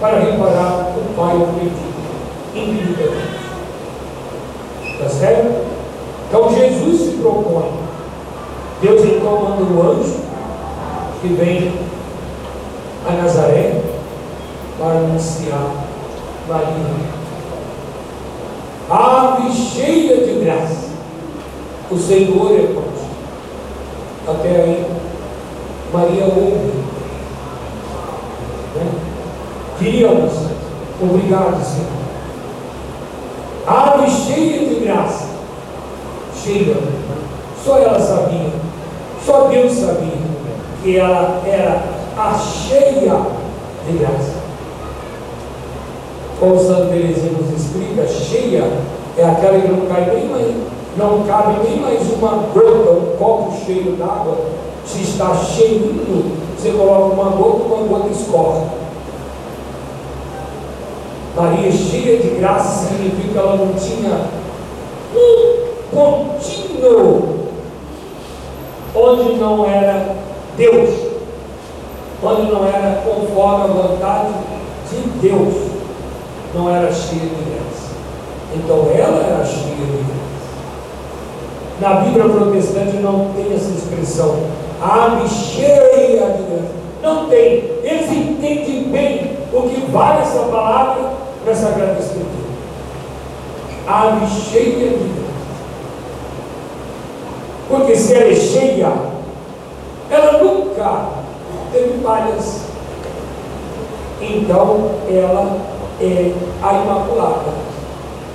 para 0.00 0.18
reparar 0.18 0.94
o 0.96 1.14
Pai 1.16 1.36
ofendido 1.36 1.96
infinitamente. 2.54 3.36
Está 4.92 5.08
certo? 5.08 5.66
Então 6.28 6.54
Jesus 6.54 7.00
se 7.00 7.16
propõe. 7.18 7.70
Deus 8.82 9.04
então 9.04 9.40
manda 9.40 9.62
o 9.62 9.90
anjo 9.90 10.20
que 11.20 11.28
vem 11.28 11.72
a 13.08 13.12
Nazaré 13.12 13.80
para 14.78 14.98
anunciar 14.98 15.70
Maria. 16.48 17.16
Ave 18.88 19.52
cheia 19.52 20.24
de 20.24 20.44
graça, 20.44 20.90
o 21.90 21.98
Senhor 21.98 22.52
é 22.52 22.66
contigo. 22.66 23.06
Até 24.28 24.48
aí, 24.48 24.86
Maria 25.92 26.24
ouve. 26.24 26.72
Né? 28.74 28.86
Queríamos, 29.86 30.32
obrigado, 31.00 31.64
Senhor. 31.64 31.86
Ave 33.68 34.10
cheia 34.10 34.68
de 34.68 34.84
graça, 34.84 35.28
cheia, 36.42 36.76
só 37.64 37.78
ela 37.78 38.00
sabia, 38.00 38.50
só 39.24 39.42
Deus 39.42 39.72
sabia 39.72 40.18
que 40.82 40.98
ela 40.98 41.40
era 41.46 41.84
a 42.18 42.36
cheia 42.36 43.16
de 43.88 43.98
graça. 43.98 44.34
Como 46.40 46.58
Santo 46.58 46.88
Teresinha 46.88 47.38
nos 47.38 47.56
explica, 47.56 48.08
cheia 48.08 48.64
é 49.16 49.24
aquela 49.24 49.60
que 49.60 49.68
não 49.68 49.86
cai 49.86 50.10
nem 50.12 50.28
mais, 50.28 50.52
não 50.96 51.22
cabe 51.28 51.60
nem 51.62 51.78
mais 51.78 52.00
uma 52.12 52.48
gota, 52.52 52.90
um 52.90 53.16
copo 53.16 53.52
cheio 53.64 53.92
d'água. 53.92 54.36
Se 54.84 55.02
está 55.02 55.32
cheinho, 55.36 56.32
você 56.58 56.70
coloca 56.70 57.14
uma 57.14 57.30
gota, 57.30 57.72
uma 57.72 57.86
gota 57.86 58.08
escorre. 58.08 58.85
Maria 61.36 61.70
cheia 61.70 62.18
de 62.18 62.28
graça 62.40 62.88
significa 62.88 63.28
que 63.32 63.38
ela 63.38 63.56
não 63.56 63.74
tinha 63.74 64.20
um 65.14 65.66
pontinho 65.94 67.46
onde 68.94 69.34
não 69.34 69.68
era 69.68 70.16
Deus 70.56 70.88
quando 72.22 72.50
não 72.50 72.66
era 72.66 73.02
conforme 73.04 73.64
a 73.64 73.66
vontade 73.66 74.32
de 74.90 75.28
Deus, 75.28 75.54
não 76.54 76.74
era 76.74 76.90
cheia 76.90 77.20
de 77.20 77.50
graça. 77.50 77.92
Então 78.54 78.88
ela 78.94 79.22
era 79.22 79.44
cheia 79.44 79.76
de 79.76 80.04
graça. 80.04 80.16
Na 81.82 82.00
Bíblia 82.00 82.24
protestante 82.30 82.96
não 82.96 83.32
tem 83.36 83.54
essa 83.54 83.70
expressão, 83.70 84.36
ave 84.80 85.28
cheia 85.28 86.30
de 86.30 86.42
graça. 86.44 86.76
Não 87.02 87.28
tem. 87.28 87.62
Eles 87.82 88.10
entendem 88.10 88.84
bem 88.84 89.36
o 89.52 89.62
que 89.68 89.90
vale 89.92 90.22
essa 90.22 90.40
palavra 90.44 91.15
para 91.46 91.52
essa 91.52 91.70
grande 91.70 92.00
escritura. 92.00 92.46
Ave 93.86 94.26
cheia 94.26 94.88
de 94.88 95.04
graça. 95.04 95.26
Porque 97.68 97.94
se 97.94 98.14
ela 98.14 98.32
é 98.32 98.34
cheia, 98.34 98.92
ela 100.10 100.42
nunca 100.42 101.06
teve 101.72 102.02
falhas. 102.02 102.62
Então, 104.20 104.90
ela 105.08 105.56
é 106.00 106.34
a 106.64 106.72
Imaculada. 106.72 107.52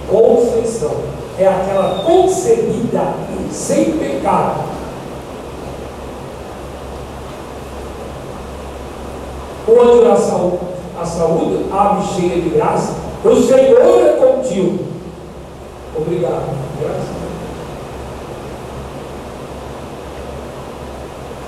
Conceição. 0.10 0.96
É 1.38 1.48
aquela 1.48 2.04
concebida 2.06 3.14
sem 3.52 3.98
pecado. 3.98 4.62
O 9.68 9.82
anjo 9.82 10.04
da 10.04 10.16
saúde, 10.16 10.60
a 11.02 11.06
saúde, 11.06 11.66
ave 11.72 12.08
cheia 12.14 12.42
de 12.42 12.50
graça, 12.50 13.01
o 13.24 13.42
Senhor 13.42 14.08
é 14.08 14.14
contigo. 14.14 14.86
Obrigado. 15.96 16.56
Graças 16.80 17.22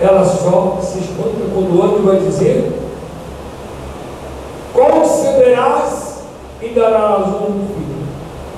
ela 0.03 0.25
só 0.25 0.79
se 0.81 0.99
espanta 0.99 1.49
quando 1.53 1.77
o 1.77 1.83
anjo 1.83 2.03
vai 2.03 2.17
dizer: 2.17 2.73
Conceberás 4.73 6.23
e 6.61 6.69
darás 6.69 7.27
um 7.27 7.67
filho. 7.67 8.03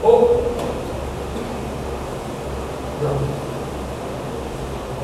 Oh. 0.04 0.46
Não. 3.04 3.36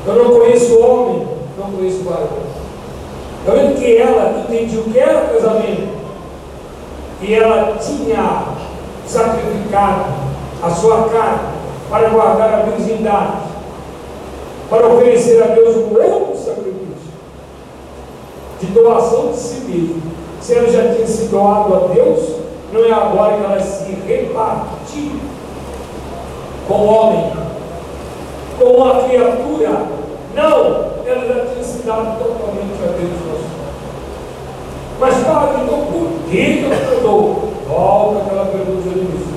Eu 0.04 0.24
não 0.24 0.40
conheço 0.40 0.80
homem, 0.80 1.28
não 1.58 1.70
conheço 1.70 2.02
varão. 2.02 2.28
Está 3.40 3.52
vendo 3.54 3.78
que 3.78 3.96
ela 3.96 4.40
entendia 4.40 4.80
o 4.80 4.84
que 4.84 4.98
era 4.98 5.28
casamento. 5.28 6.01
E 7.22 7.34
ela 7.34 7.76
tinha 7.78 8.44
sacrificado 9.06 10.06
a 10.62 10.70
sua 10.70 11.08
carne 11.08 11.52
para 11.88 12.08
guardar 12.08 12.54
a 12.54 12.62
virgindade 12.62 13.52
para 14.68 14.86
oferecer 14.86 15.42
a 15.42 15.48
Deus 15.48 15.76
um 15.76 15.94
outro 15.94 16.36
sacrifício 16.36 16.72
de 18.58 18.66
doação 18.68 19.32
de 19.32 19.36
si 19.36 19.60
mesmo. 19.68 20.02
Se 20.40 20.54
ela 20.54 20.68
já 20.68 20.94
tinha 20.94 21.06
se 21.06 21.26
doado 21.26 21.74
a 21.74 21.78
Deus, 21.92 22.36
não 22.72 22.84
é 22.84 22.90
agora 22.90 23.36
que 23.36 23.44
ela 23.44 23.60
se 23.60 23.92
repartiu 24.06 25.20
com 26.66 26.74
o 26.74 26.86
homem, 26.86 27.32
com 28.58 28.84
a 28.84 29.04
criatura. 29.04 29.86
Não, 30.34 30.92
ela 31.06 31.26
já 31.26 31.46
tinha 31.52 31.62
se 31.62 31.82
dado 31.82 32.18
totalmente 32.18 32.82
a 32.82 32.92
Deus. 32.98 33.31
Mas, 35.02 35.14
Padre, 35.24 35.62
então 35.64 35.78
por 35.86 36.30
que 36.30 36.64
eu 36.64 37.00
dou? 37.02 37.52
Volta 37.68 38.20
aquela 38.20 38.46
pergunta 38.46 38.88
do 38.88 38.98
início. 38.98 39.34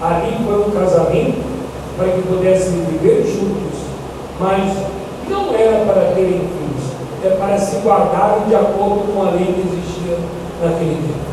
Ali 0.00 0.36
foi 0.44 0.60
um 0.60 0.70
casamento 0.70 1.44
para 1.96 2.08
que 2.08 2.22
pudessem 2.22 2.84
viver 2.84 3.26
juntos 3.26 3.88
mas 4.40 4.72
não 5.28 5.54
era 5.54 5.84
para 5.84 6.14
terem 6.14 6.38
filhos, 6.38 6.92
é 7.24 7.30
para 7.30 7.58
se 7.58 7.76
guardarem 7.78 8.46
de 8.48 8.54
acordo 8.54 9.12
com 9.12 9.22
a 9.22 9.30
lei 9.30 9.46
que 9.46 9.68
existia 9.68 10.18
naquele 10.62 10.94
tempo. 10.94 11.28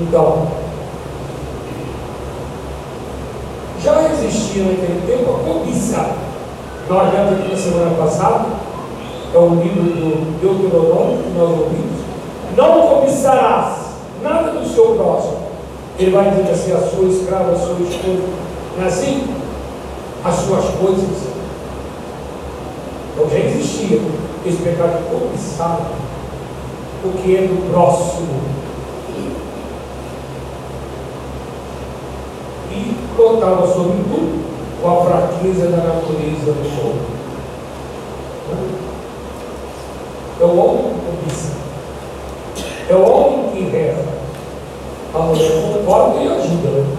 Então, 0.00 0.48
já 3.82 4.02
existia 4.12 4.64
naquele 4.64 5.02
tempo 5.06 5.30
a 5.30 5.38
cobiça. 5.38 6.10
Nós 6.88 7.12
já 7.14 7.24
vimos 7.24 7.50
na 7.50 7.56
semana 7.56 7.96
passada, 7.96 8.44
é 9.34 9.38
o 9.38 9.54
livro 9.56 9.82
do 9.82 10.40
Deuteronômio 10.40 11.22
que 11.22 11.38
nós 11.38 11.50
ouvimos. 11.50 12.00
Não 12.56 12.88
cobiçarás 12.88 13.76
nada 14.22 14.52
do 14.52 14.66
seu 14.66 14.94
próximo. 14.94 15.38
Ele 15.98 16.10
vai 16.10 16.30
dizer 16.30 16.50
assim: 16.50 16.72
a 16.72 16.80
sua 16.80 17.08
escrava, 17.08 17.52
a 17.52 17.58
sua 17.58 17.76
esposa. 17.80 18.22
Não 18.76 18.84
é 18.84 18.88
assim? 18.88 19.34
as 20.24 20.34
suas 20.36 20.64
coisas. 20.76 21.34
Então 23.12 23.28
já 23.28 23.38
existia 23.38 24.00
esse 24.46 24.56
pecado 24.62 25.04
cobiçado, 25.10 25.82
o 27.04 27.10
que 27.22 27.36
é 27.36 27.42
do 27.42 27.70
próximo. 27.70 28.40
E 32.72 32.96
contava 33.16 33.66
sobretudo 33.66 34.42
com 34.82 34.88
a 34.90 35.04
fraqueza 35.04 35.68
da 35.68 35.76
natureza 35.76 36.52
do 36.52 36.76
povo. 36.80 37.14
É 42.88 42.94
o 42.94 43.10
homem 43.10 43.50
que 43.52 43.70
reza. 43.70 44.04
A 45.14 45.18
mulher 45.18 45.50
concorda 45.62 46.20
e 46.20 46.28
ajuda. 46.28 46.68
Né? 46.68 46.96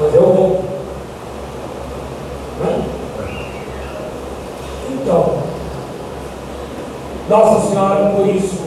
Mas 0.00 0.14
é 0.14 0.18
o 0.18 0.30
homem. 0.30 0.60
Né? 2.60 2.84
Então, 4.90 5.38
Nossa 7.28 7.68
Senhora, 7.68 8.10
por 8.16 8.26
isso, 8.26 8.64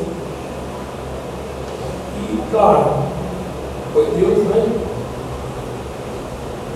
e 2.17 2.39
claro, 2.51 3.03
foi 3.93 4.05
Deus, 4.12 4.39
né? 4.47 4.67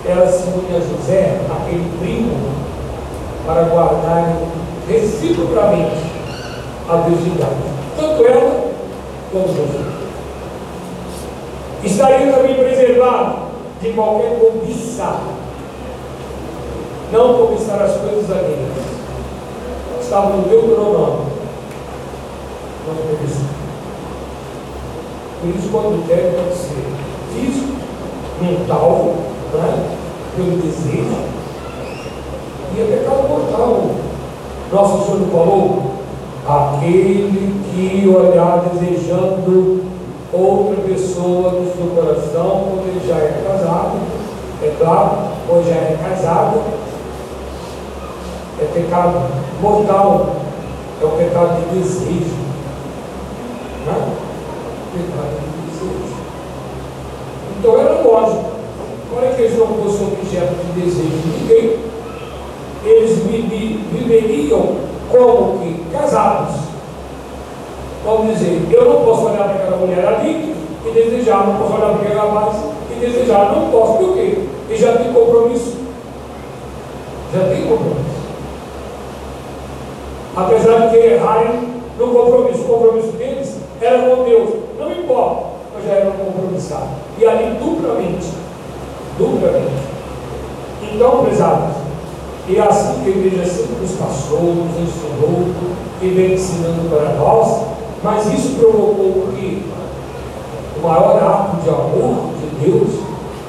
Ela 0.04 0.26
se 0.26 0.48
une 0.48 0.76
a 0.76 0.80
José, 0.80 1.40
aquele 1.50 1.92
primo, 2.00 2.36
para 3.46 3.62
guardar 3.62 4.36
reciprocamente 4.88 5.91
a 7.12 7.16
virgindade. 7.16 7.54
Tanto 7.96 8.26
ela 8.26 8.72
como 9.30 9.48
José. 9.48 9.78
Estaria 11.84 12.32
também 12.32 12.54
preservado 12.54 13.36
de 13.80 13.92
qualquer 13.92 14.38
cobiça. 14.38 15.20
Não 17.12 17.34
cobiçar 17.34 17.82
as 17.82 17.96
coisas 17.96 18.30
alheias. 18.30 18.70
Estava 20.00 20.36
no 20.36 20.42
Deuteronômio. 20.48 21.26
Não 22.86 22.94
cobiçar. 22.94 23.62
Por 25.40 25.50
isso, 25.50 25.68
quando 25.72 26.06
deve 26.06 26.36
pode 26.36 26.54
ser 26.54 26.86
físico, 27.34 27.72
mental, 28.40 29.14
né? 29.52 29.98
pelo 30.36 30.56
desejo, 30.58 31.16
e 32.74 32.80
é 32.80 32.84
pecado 32.84 33.28
mortal. 33.28 33.90
Nosso 34.72 35.04
Senhor 35.04 35.28
falou, 35.30 35.92
aquele 36.46 37.54
que 37.74 38.08
olhar 38.08 38.64
desejando 38.72 39.84
outra 40.32 40.82
pessoa 40.82 41.52
no 41.52 41.72
seu 41.74 41.86
coração, 41.94 42.64
quando 42.70 42.88
ele 42.88 43.06
já 43.06 43.16
é 43.16 43.42
casado, 43.46 43.98
é 44.62 44.74
claro, 44.78 45.18
ou 45.48 45.62
já 45.62 45.74
é 45.74 45.98
casado, 46.02 46.62
é 48.60 48.64
pecado 48.72 49.28
mortal, 49.60 50.36
é 51.00 51.04
o 51.04 51.10
pecado 51.10 51.60
de 51.60 51.78
desejo. 51.78 52.34
Né? 53.86 54.14
Pecado 54.92 55.40
de 55.40 55.70
desejo. 55.70 56.14
Então 57.58 57.78
era 57.78 58.00
lógico, 58.00 58.52
para 59.14 59.28
que 59.34 59.42
eles 59.42 59.58
não 59.58 59.66
fossem 59.66 60.06
objeto 60.06 60.54
de 60.54 60.80
desejo 60.80 61.10
de 61.10 61.28
ninguém, 61.38 61.78
eles 62.84 63.18
viveriam 63.92 64.76
como 65.10 65.58
que 65.58 65.84
casados. 65.92 66.71
Vamos 68.04 68.32
dizer, 68.32 68.68
eu 68.70 68.84
não 68.84 69.04
posso 69.04 69.26
olhar 69.26 69.44
para 69.44 69.54
aquela 69.54 69.76
mulher 69.76 70.04
ali 70.04 70.54
e 70.84 70.90
desejar, 70.90 71.46
não 71.46 71.56
posso 71.56 71.74
olhar 71.74 71.96
para 71.96 72.08
aquela 72.08 72.34
rapaz 72.34 72.56
e 72.90 72.94
desejar, 72.98 73.52
não 73.54 73.70
posso, 73.70 73.98
por 73.98 74.14
quê? 74.14 74.38
E 74.68 74.76
já 74.76 74.96
tem 74.96 75.12
compromisso. 75.12 75.76
Já 77.32 77.48
tem 77.48 77.62
compromisso. 77.62 78.22
Apesar 80.34 80.88
de 80.88 80.96
que 80.96 81.06
errarem 81.06 81.68
no 81.98 82.08
compromisso, 82.08 82.62
o 82.62 82.64
compromisso 82.64 83.12
deles 83.12 83.56
era 83.80 83.98
com 83.98 84.24
Deus. 84.24 84.50
Não 84.78 84.90
importa, 84.90 85.46
mas 85.74 85.84
já 85.84 85.92
eram 85.92 86.12
compromissados. 86.12 86.88
E 87.18 87.26
ali 87.26 87.56
duplamente. 87.60 88.26
Duplamente. 89.18 89.92
Então, 90.82 91.24
prezados, 91.24 91.76
e 92.48 92.56
é 92.56 92.62
assim 92.62 93.02
que 93.04 93.10
a 93.10 93.16
igreja 93.16 93.44
sempre 93.44 93.76
nos 93.80 93.92
passou, 93.92 94.40
nos 94.40 94.76
ensinou 94.76 95.46
e 96.02 96.08
vem 96.08 96.32
ensinando 96.32 96.90
para 96.90 97.14
nós, 97.14 97.71
mas 98.02 98.26
isso 98.32 98.56
provocou 98.58 99.28
que 99.34 99.64
o 100.76 100.86
maior 100.86 101.22
ato 101.22 101.62
de 101.62 101.68
amor 101.68 102.32
de 102.40 102.64
Deus 102.64 103.00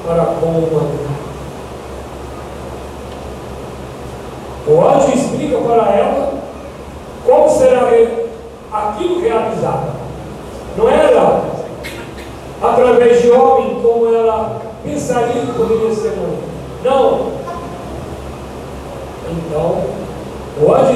para 0.06 0.24
com 0.24 0.46
a 0.46 0.50
humanidade. 0.50 1.14
O 4.66 4.80
anjo 4.80 5.12
explica 5.12 5.58
para 5.58 5.92
ela 5.92 6.34
como 7.26 7.50
será 7.50 7.88
aquilo 8.72 9.20
realizado. 9.20 9.92
Não 10.76 10.88
era 10.88 11.42
através 12.62 13.22
de 13.22 13.30
homem 13.30 13.80
como 13.82 14.06
ela 14.14 14.60
pensaria 14.82 15.42
que 15.42 15.52
poderia 15.52 15.94
ser 15.94 16.16
mãe. 16.16 16.38
Não, 16.84 17.32
então, 19.30 19.84
o 20.60 20.74
anjo 20.74 20.92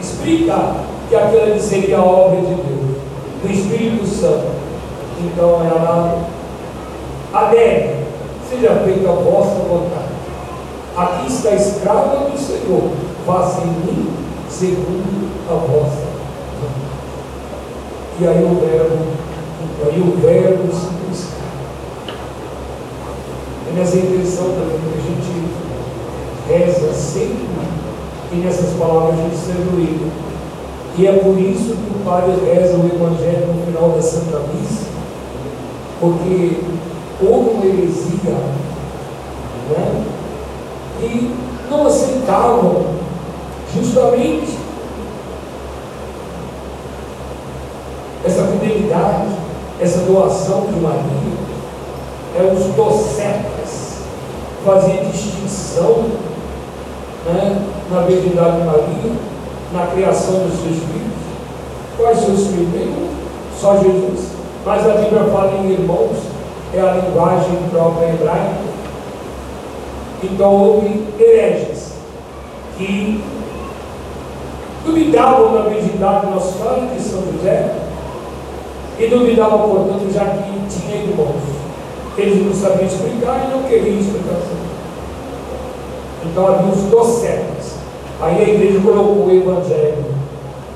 explica 0.00 0.81
que 1.12 1.16
aquilo 1.16 1.60
seria 1.60 1.98
a 1.98 2.04
obra 2.04 2.40
de 2.40 2.54
Deus, 2.54 2.96
do 3.42 3.52
Espírito 3.52 4.06
Santo. 4.06 4.46
Então 5.20 5.60
ela 5.62 6.24
adere, 7.34 8.06
seja 8.48 8.76
feita 8.76 9.10
a 9.10 9.12
vossa 9.12 9.56
vontade. 9.56 10.12
Aqui 10.96 11.26
está 11.30 11.50
a 11.50 11.54
escrava 11.54 12.30
do 12.30 12.38
Senhor, 12.38 12.92
faça 13.26 13.60
em 13.60 13.66
mim 13.66 14.10
segundo 14.48 15.30
a 15.50 15.54
vossa 15.54 16.00
vontade. 16.62 16.82
E 18.18 18.26
aí 18.26 18.44
o 18.44 18.54
verbo, 18.58 18.98
aí 19.84 20.00
o 20.00 20.16
verbo 20.18 20.72
se 20.72 20.86
escravo. 21.12 21.42
É 23.68 23.78
nessa 23.78 23.98
intenção 23.98 24.44
também 24.44 24.78
que 24.80 24.98
a 24.98 25.02
gente 25.02 25.44
reza 26.48 26.94
sempre 26.94 27.52
e 28.32 28.36
nessas 28.36 28.72
palavras 28.78 29.18
a 29.18 29.22
gente 29.24 29.36
seja 29.36 30.21
E 30.98 31.06
é 31.06 31.12
por 31.12 31.38
isso 31.38 31.74
que 31.74 31.90
o 31.90 32.04
Padre 32.04 32.32
reza 32.44 32.76
o 32.76 32.86
Evangelho 32.86 33.46
no 33.46 33.64
final 33.64 33.90
da 33.90 34.02
Santa 34.02 34.40
Missa, 34.52 34.90
porque 35.98 36.60
houve 37.22 37.50
uma 37.50 37.64
heresia 37.64 38.34
né, 39.70 40.04
e 41.00 41.34
não 41.70 41.86
aceitavam 41.86 42.84
justamente 43.74 44.58
essa 48.24 48.44
fidelidade, 48.48 49.28
essa 49.80 50.00
doação 50.00 50.66
de 50.66 50.78
Maria, 50.78 51.52
é 52.38 52.52
os 52.52 52.66
docetas, 52.74 54.02
fazia 54.64 55.04
distinção 55.06 56.04
né, 57.26 57.66
na 57.90 58.00
virgindade 58.02 58.58
de 58.58 58.66
Maria, 58.66 59.31
na 59.72 59.86
criação 59.86 60.34
dos 60.40 60.60
seus 60.60 60.78
filhos. 60.78 61.12
Quais 61.96 62.18
seus 62.18 62.46
filhos? 62.48 62.72
Nenhum, 62.72 63.08
só 63.58 63.76
Jesus. 63.78 64.28
Mas 64.64 64.88
a 64.88 64.94
Bíblia 64.94 65.24
fala 65.24 65.52
em 65.58 65.72
irmãos, 65.72 66.16
é 66.74 66.80
a 66.80 66.92
linguagem 66.94 67.58
própria 67.70 68.08
hebraica. 68.10 68.72
Então 70.22 70.52
houve 70.52 71.04
hereges 71.18 71.92
que 72.78 73.22
duvidavam 74.84 75.52
da 75.52 75.68
virgindade 75.68 76.26
de 76.26 76.32
Nossa 76.32 76.52
Senhora 76.52 76.86
de 76.86 77.02
São 77.02 77.22
José 77.32 77.74
e 78.98 79.06
duvidavam, 79.08 79.68
portanto, 79.68 80.12
já 80.12 80.24
que 80.26 80.52
tinha 80.68 80.96
irmãos. 80.96 81.42
Eles 82.16 82.44
não 82.44 82.54
sabiam 82.54 82.86
explicar 82.86 83.46
e 83.46 83.52
não 83.52 83.62
queriam 83.64 83.98
explicação. 83.98 84.56
Então 86.24 86.46
havia 86.46 86.72
os 86.72 86.82
docentes. 86.82 87.81
Aí 88.22 88.38
a 88.38 88.48
igreja 88.48 88.80
colocou 88.80 89.26
o 89.26 89.30
evangelho 89.32 90.04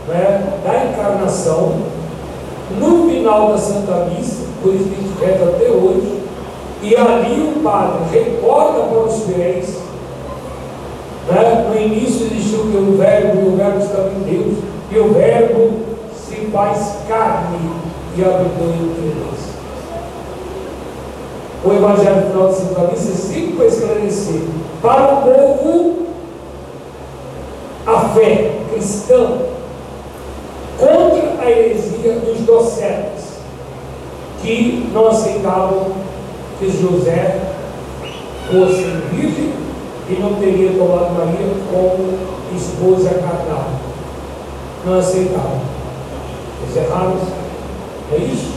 né, 0.09 0.59
da 0.65 0.85
encarnação 0.85 1.75
no 2.77 3.09
final 3.09 3.53
da 3.53 3.59
Santa 3.59 4.07
Missa, 4.07 4.47
por 4.61 4.75
isso 4.75 4.89
que 4.89 5.25
a 5.25 5.29
reza 5.29 5.45
até 5.45 5.71
hoje, 5.71 6.23
e 6.83 6.97
ali 6.97 7.55
o 7.57 7.63
padre 7.63 8.01
recorda 8.13 8.81
para 8.81 8.99
os 8.99 9.23
fiéis. 9.23 9.79
Né, 11.29 11.67
no 11.69 11.81
início 11.81 12.27
existiu 12.27 12.63
o 12.63 12.97
verbo, 12.99 13.41
e 13.41 13.49
o 13.49 13.57
verbo 13.57 13.79
estava 13.79 14.11
em 14.11 14.23
Deus, 14.25 14.59
e 14.91 14.99
o 14.99 15.13
verbo 15.13 15.71
se 16.17 16.47
faz 16.47 16.97
carne 17.07 17.59
e 18.17 18.25
habitou 18.25 18.71
entre 18.71 19.15
nós. 19.21 19.47
O 21.65 21.73
Evangelho 21.73 22.27
final 22.27 22.49
da 22.49 22.53
Santa 22.53 22.91
Missa 22.91 23.13
é 23.13 23.15
sempre 23.15 23.53
para 23.53 23.67
esclarecer 23.67 24.43
para 24.83 25.15
o 25.15 25.23
povo 25.23 26.06
fé 28.17 28.53
cristã 28.73 29.39
contra 30.79 31.43
a 31.43 31.51
heresia 31.51 32.21
dos 32.21 32.41
docetes 32.41 33.37
que 34.43 34.91
não 34.93 35.09
aceitavam 35.09 35.93
que 36.59 36.71
José 36.71 37.41
fosse 38.51 38.85
virgem 39.13 39.53
e 40.09 40.15
não 40.21 40.35
teria 40.35 40.73
tomado 40.73 41.15
Maria 41.15 41.53
como 41.71 42.19
esposa 42.57 43.11
carnal. 43.11 43.71
Não 44.85 44.99
aceitavam. 44.99 45.61
Eles 46.63 46.77
erraram. 46.77 47.17
É 48.13 48.17
isso? 48.19 48.57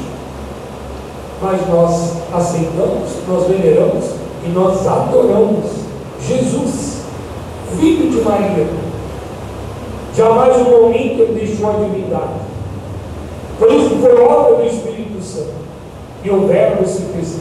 mas 1.42 1.68
nós 1.70 2.14
aceitamos, 2.34 3.10
nós 3.28 3.48
veneramos 3.48 4.06
e 4.46 4.50
nós 4.50 4.86
adoramos 4.86 5.66
Jesus, 6.22 7.04
filho 7.80 8.10
de 8.10 8.22
Maria. 8.22 8.89
Jamais 10.16 10.58
um 10.58 10.86
homem 10.86 11.16
que 11.16 11.26
deixou 11.34 11.70
a 11.70 11.74
divindade. 11.74 12.40
Por 13.58 13.72
isso 13.72 13.98
foi 14.02 14.22
obra 14.22 14.56
do 14.56 14.66
Espírito 14.66 15.22
Santo. 15.22 15.60
E 16.24 16.30
o 16.30 16.48
verbo 16.48 16.86
se 16.86 17.02
fez. 17.04 17.40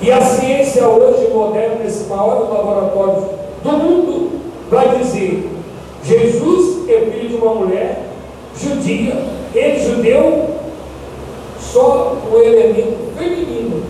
E 0.00 0.12
a 0.12 0.20
ciência 0.20 0.86
hoje 0.86 1.28
moderna, 1.32 1.76
nesse 1.82 2.08
maior 2.08 2.48
laboratório 2.48 3.28
do 3.62 3.72
mundo, 3.72 4.30
vai 4.70 4.98
dizer: 4.98 5.48
Jesus 6.04 6.88
é 6.88 7.10
filho 7.10 7.28
de 7.28 7.34
uma 7.36 7.54
mulher 7.54 8.08
judia, 8.60 9.16
ele 9.54 9.84
judeu, 9.84 10.48
só 11.60 12.16
o 12.30 12.36
elemento 12.38 13.16
feminino, 13.16 13.82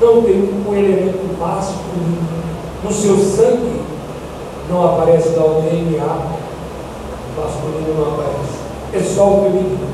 não 0.00 0.22
tem 0.22 0.36
o 0.36 0.74
elemento 0.74 1.38
masculino. 1.38 2.40
No 2.82 2.90
seu 2.90 3.16
sangue 3.18 3.79
não 4.70 4.84
aparece 4.84 5.30
da 5.30 5.44
o 5.44 5.62
DNA, 5.62 6.04
masculino 7.36 7.94
não 7.98 8.12
aparece, 8.14 8.58
é 8.94 9.00
só 9.00 9.28
o 9.28 9.42
feminino. 9.42 9.90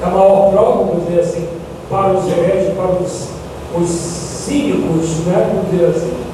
É 0.00 0.06
a 0.06 0.10
maior 0.10 0.50
prova, 0.50 0.84
vamos 0.84 1.06
dizer 1.06 1.20
assim, 1.20 1.48
para 1.90 2.12
os 2.12 2.26
heréticos, 2.26 2.74
para 2.76 2.90
os, 3.02 3.28
os 3.76 3.90
cínicos, 3.90 5.26
né? 5.26 5.52
vamos 5.52 5.70
dizer 5.70 5.86
assim, 5.86 6.30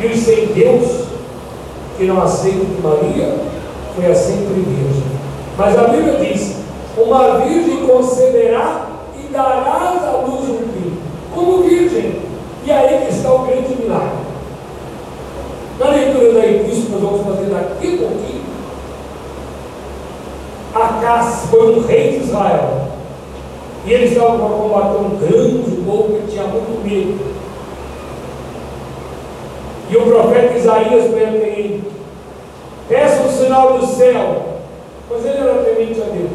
e 0.00 0.06
os 0.06 0.20
sem 0.20 0.46
Deus, 0.46 1.04
que 1.96 2.04
não 2.04 2.22
aceitam 2.22 2.66
Maria 2.82 3.36
foi 3.94 4.10
a 4.10 4.14
sempre 4.14 4.54
virgem. 4.54 5.04
Mas 5.56 5.78
a 5.78 5.84
Bíblia 5.84 6.18
diz: 6.18 6.56
uma 6.96 7.38
virgem 7.38 7.86
conceberá 7.86 8.86
e 9.16 9.32
darás 9.32 10.04
à 10.04 10.22
luz 10.26 10.48
um 10.48 10.58
filho, 10.58 10.98
como 11.32 11.62
virgem. 11.62 12.20
E 12.66 12.70
aí 12.72 13.06
que 13.06 13.14
está 13.14 13.32
o 13.32 13.46
grande 13.46 13.76
milagre. 13.76 14.23
Na 15.78 15.90
leitura 15.90 16.32
da 16.32 16.46
Epístola, 16.46 17.00
nós 17.00 17.20
vamos 17.20 17.36
fazer 17.36 17.50
daqui 17.50 17.94
a 17.94 17.98
pouquinho. 17.98 18.44
Acas 20.74 21.46
foi 21.50 21.76
um 21.76 21.86
rei 21.86 22.18
de 22.18 22.24
Israel. 22.24 22.88
E 23.86 23.92
ele 23.92 24.06
estava 24.06 24.38
para 24.38 24.56
combater 24.56 24.98
um 24.98 25.18
grande 25.18 25.76
povo 25.82 26.18
que 26.18 26.32
tinha 26.32 26.44
muito 26.44 26.84
medo. 26.84 27.34
E 29.90 29.96
o 29.96 30.02
profeta 30.02 30.58
Isaías 30.58 31.12
perguntou 31.12 31.44
peça 32.88 33.22
o 33.22 33.30
sinal 33.30 33.78
do 33.78 33.86
céu. 33.86 34.42
Pois 35.08 35.24
ele 35.24 35.38
era 35.38 35.62
temente 35.62 36.00
a 36.00 36.04
Deus. 36.04 36.30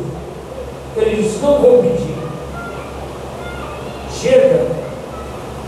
Ele 0.97 1.23
disse, 1.23 1.39
não 1.39 1.59
vou 1.59 1.81
pedir. 1.81 2.15
Chega. 4.11 4.67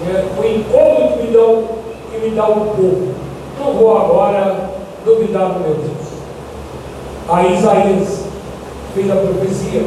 É, 0.03 0.25
o 0.37 0.45
incômodo 0.45 1.17
que 1.17 1.27
me, 1.27 1.33
dá, 1.33 1.63
que 2.11 2.17
me 2.17 2.35
dá 2.35 2.47
o 2.47 2.65
povo. 2.75 3.20
Não 3.63 3.73
vou 3.73 3.95
agora 3.95 4.71
duvidar 5.05 5.49
do 5.49 5.59
meu 5.59 5.75
Deus. 5.75 6.07
Aí 7.29 7.55
Isaías 7.55 8.23
fez 8.95 9.11
a 9.11 9.15
profecia. 9.17 9.85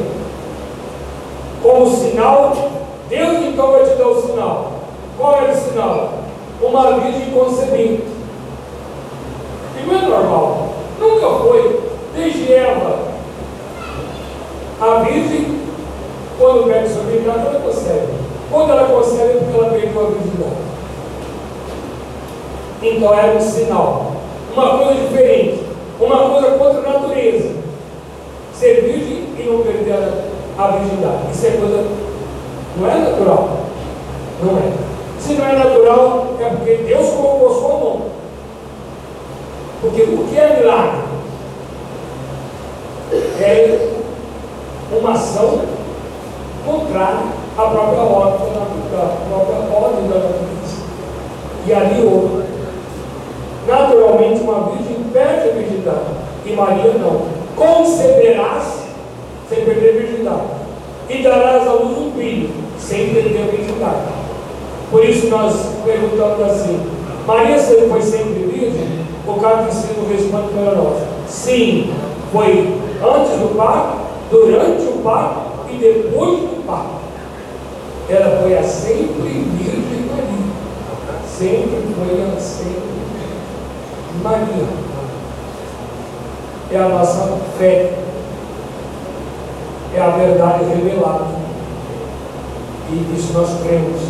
Como 1.61 1.91
sinal, 1.91 2.57
Deus 3.09 3.45
então 3.45 3.73
vai 3.73 3.85
te 3.85 3.97
dar 3.97 4.07
o 4.07 4.23
sinal. 4.23 4.73
Qual 5.19 5.37
era 5.37 5.53
o 5.53 5.57
sinal? 5.57 6.13
Uma 6.63 7.01
virgem 7.01 7.33
concebida. 7.33 8.05
E 9.77 9.87
não 9.87 9.99
é 9.99 10.03
normal. 10.03 10.69
Nunca 11.01 11.27
foi. 11.43 11.81
Desde 12.15 12.53
Eva. 12.53 12.99
A 14.81 15.03
virgem, 15.03 15.63
quando 16.39 16.69
pede 16.69 16.93
sua 16.93 17.03
virgindade, 17.03 17.47
ela 17.47 17.61
concebe. 17.61 18.13
Quando 18.53 18.71
ela 18.71 18.89
concebe 18.89 19.31
é 19.31 19.41
porque 19.41 19.59
ela 19.59 19.71
perdeu 19.71 20.01
a 20.01 20.11
virgindade. 20.11 20.64
Então 22.85 23.19
era 23.19 23.35
um 23.35 23.41
sinal. 23.41 24.13
Uma 24.53 24.79
coisa 24.79 25.01
diferente. 25.01 25.65
Uma 25.99 26.29
coisa 26.29 26.51
contra 26.59 26.81
a 26.81 26.93
natureza. 26.99 27.51
Ser 28.53 28.83
virgem 28.83 29.25
e 29.39 29.43
não 29.51 29.63
perder 29.63 29.95
a 30.59 30.67
virgindade. 30.69 31.31
Isso 31.33 31.47
é 31.47 31.51
coisa. 31.53 31.85
Não 32.77 32.91
é 32.91 32.95
natural. 32.95 33.49
Não 34.43 34.59
é. 34.59 34.73
Se 35.19 35.33
não 35.33 35.47
é 35.47 35.53
natural, 35.53 36.35
é 36.39 36.45
porque 36.51 36.75
Deus 36.75 37.09
colocou 37.09 37.55
sua 37.55 37.79
mão. 37.79 38.03
Porque 39.81 40.03
o 40.03 40.27
que 40.29 40.39
é 40.39 40.61
milagre? 40.61 41.05
É 43.41 43.91
uma 44.93 45.13
ação 45.13 45.61
contrária 46.67 47.27
à 47.57 47.63
própria 47.63 48.03
ordem 48.03 48.53
da 50.09 50.15
natureza. 50.15 50.45
E 51.67 51.73
ali 51.73 52.07
houve. 52.07 52.54
Naturalmente, 53.75 54.41
uma 54.41 54.71
virgem 54.71 55.03
perde 55.13 55.49
a 55.49 55.53
virgindade. 55.53 56.07
E 56.47 56.53
Maria 56.53 56.93
não. 56.93 57.23
Conceberás 57.57 58.85
sem 59.49 59.65
perder 59.65 59.89
a 59.89 60.01
virgindade. 60.01 60.43
E 61.09 61.23
darás 61.25 61.67
à 61.67 61.73
luz 61.73 61.99
um 61.99 62.13
filho 62.13 62.51
sem 62.79 63.13
perder 63.13 63.43
a 63.43 63.57
virgindade. 63.57 64.07
Por 64.93 65.05
isso 65.05 65.27
nós 65.27 65.55
perguntamos 65.85 66.41
assim: 66.41 66.81
Maria 67.27 67.59
foi 67.59 68.01
sempre 68.01 68.45
virgem? 68.45 69.05
o 69.27 69.41
catecismo 69.41 70.07
responde 70.09 70.53
para 70.53 70.77
nós: 70.77 71.03
sim, 71.29 71.93
foi 72.31 72.79
antes 73.03 73.33
do 73.41 73.57
parto, 73.57 73.97
durante 74.31 74.83
o 74.85 75.01
parto 75.03 75.41
e 75.69 75.77
depois 75.79 76.39
do 76.41 76.65
parto. 76.65 77.03
Ela 78.09 78.41
foi 78.41 78.57
a 78.57 78.63
sempre 78.63 79.29
Virgem 79.57 80.07
Maria. 80.11 80.45
Sempre 81.27 81.83
foi 81.97 82.23
a 82.23 82.39
sempre 82.39 82.84
Maria. 84.23 84.67
É 86.73 86.77
a 86.77 86.89
nossa 86.89 87.39
fé. 87.59 87.93
É 89.95 90.01
a 90.01 90.11
verdade 90.11 90.65
revelada. 90.65 91.27
E 92.91 93.17
isso 93.17 93.33
nós 93.33 93.49
cremos. 93.63 94.01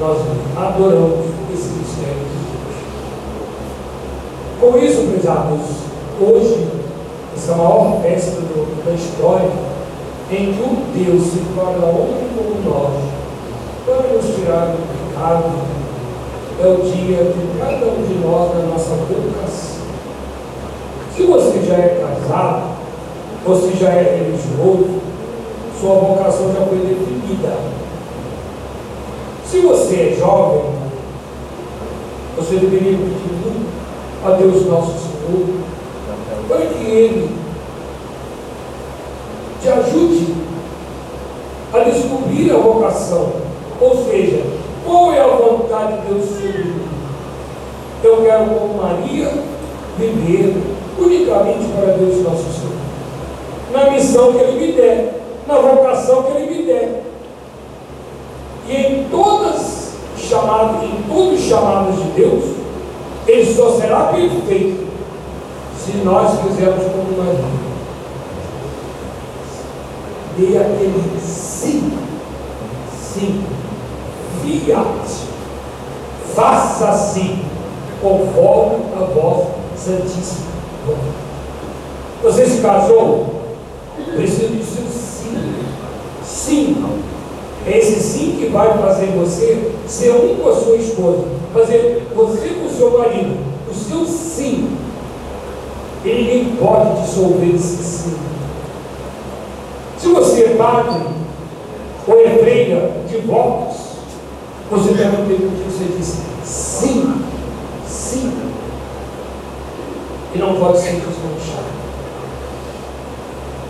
Nós 0.00 0.18
adoramos 0.56 1.26
esse 1.52 1.68
mistério. 1.70 2.28
Com 4.60 4.76
isso, 4.78 5.02
amigos, 5.30 5.88
hoje, 6.20 6.68
essa 7.36 7.54
maior 7.54 8.00
festa 8.02 8.40
do, 8.40 8.84
da 8.84 8.92
história, 8.92 9.50
em 10.30 10.52
que 10.52 10.62
o 10.62 10.76
Deus 10.94 11.22
se 11.24 11.42
torna 11.54 11.86
homem 11.86 12.28
como 12.36 12.60
nós, 12.68 12.90
para 13.86 14.12
nos 14.12 14.34
tirar 14.34 14.66
do 14.66 15.12
pecado, 15.12 15.77
é 16.60 16.66
o 16.66 16.82
dia 16.82 17.24
de 17.24 17.58
cada 17.58 17.86
um 17.86 18.04
de 18.04 18.14
nós 18.14 18.52
na 18.54 18.62
nossa 18.72 18.90
vocação. 18.94 19.78
Se 21.14 21.22
você 21.22 21.64
já 21.64 21.74
é 21.74 22.00
casado, 22.00 22.78
você 23.46 23.76
já 23.76 23.90
é 23.90 24.16
religioso, 24.16 25.00
sua 25.80 25.94
vocação 25.94 26.52
já 26.52 26.66
foi 26.66 26.78
definida. 26.78 27.56
Se 29.46 29.60
você 29.60 30.12
é 30.12 30.16
jovem, 30.18 30.62
você 32.36 32.56
deveria 32.56 32.98
pedir 32.98 33.66
a 34.24 34.30
Deus 34.32 34.66
nosso 34.66 34.94
Senhor, 34.98 35.46
para 36.48 36.66
que 36.66 36.84
Ele 36.84 37.36
te 39.62 39.68
ajude 39.68 40.34
a 41.72 41.78
descobrir 41.80 42.50
a 42.50 42.56
vocação, 42.56 43.32
ou 43.80 44.04
seja, 44.04 44.44
qual 44.88 45.12
é 45.12 45.20
a 45.20 45.26
vontade 45.26 46.00
de 46.00 46.08
Deus 46.08 46.24
sobre 46.24 46.64
mim. 46.64 46.88
Eu 48.02 48.22
quero, 48.22 48.46
como 48.46 48.82
Maria, 48.82 49.30
viver 49.98 50.56
unicamente 50.98 51.66
para 51.76 51.92
Deus 51.92 52.22
nosso 52.22 52.44
Senhor, 52.44 52.74
na 53.72 53.90
missão 53.90 54.32
que 54.32 54.38
Ele 54.38 54.66
me 54.66 54.72
der, 54.72 55.20
na 55.46 55.58
vocação 55.58 56.22
que 56.22 56.38
Ele 56.38 56.56
me 56.56 56.62
der. 56.64 57.02
E 58.68 58.76
em 58.76 59.08
todas 59.10 59.92
chamadas, 60.18 60.82
em 60.84 61.02
todos 61.08 61.40
os 61.40 61.46
chamados 61.46 61.96
de 61.96 62.10
Deus, 62.10 62.44
ele 63.26 63.54
só 63.54 63.72
será 63.72 64.04
perfeito 64.04 64.86
se 65.78 65.96
nós 65.98 66.38
fizermos 66.40 66.84
como 66.84 67.16
Maria. 67.16 67.68
Dê 70.36 70.58
aquele 70.58 71.20
sim, 71.20 71.98
sim, 72.92 73.44
faça 76.34 76.88
assim, 76.88 77.44
conforme 78.00 78.84
a 78.96 79.04
voz 79.04 79.48
santíssima. 79.76 80.48
Você 82.22 82.46
se 82.46 82.60
casou? 82.60 83.42
Precisa 84.14 84.48
de 84.48 84.64
seu 84.64 84.84
sim. 84.86 85.54
Sim. 86.24 86.86
É 87.66 87.78
esse 87.78 88.00
sim 88.00 88.36
que 88.38 88.46
vai 88.46 88.78
fazer 88.78 89.06
você 89.18 89.72
ser 89.86 90.12
um 90.12 90.36
com 90.36 90.48
a 90.48 90.54
sua 90.54 90.76
esposa 90.76 91.38
fazer 91.52 92.06
você 92.14 92.48
com 92.48 92.66
o 92.66 92.70
seu 92.70 92.98
marido, 92.98 93.36
o 93.70 93.74
seu 93.74 94.04
sim, 94.04 94.70
e 96.04 96.08
ninguém 96.08 96.56
pode 96.56 97.02
dissolver 97.02 97.54
esse 97.54 97.82
sim. 97.82 98.16
Se 99.98 100.08
você 100.08 100.42
é 100.44 100.56
padre, 100.56 101.00
cheia 102.04 102.92
de 103.08 103.16
votos, 103.26 103.67
você 104.70 104.92
deve 104.92 105.16
ter 105.28 105.36
que 105.36 105.64
você 105.64 105.84
diz 105.96 106.18
sim, 106.44 107.22
sim. 107.86 108.32
E 110.34 110.38
não 110.38 110.56
pode 110.56 110.78
ser 110.78 110.92
desmanchado. 110.92 111.68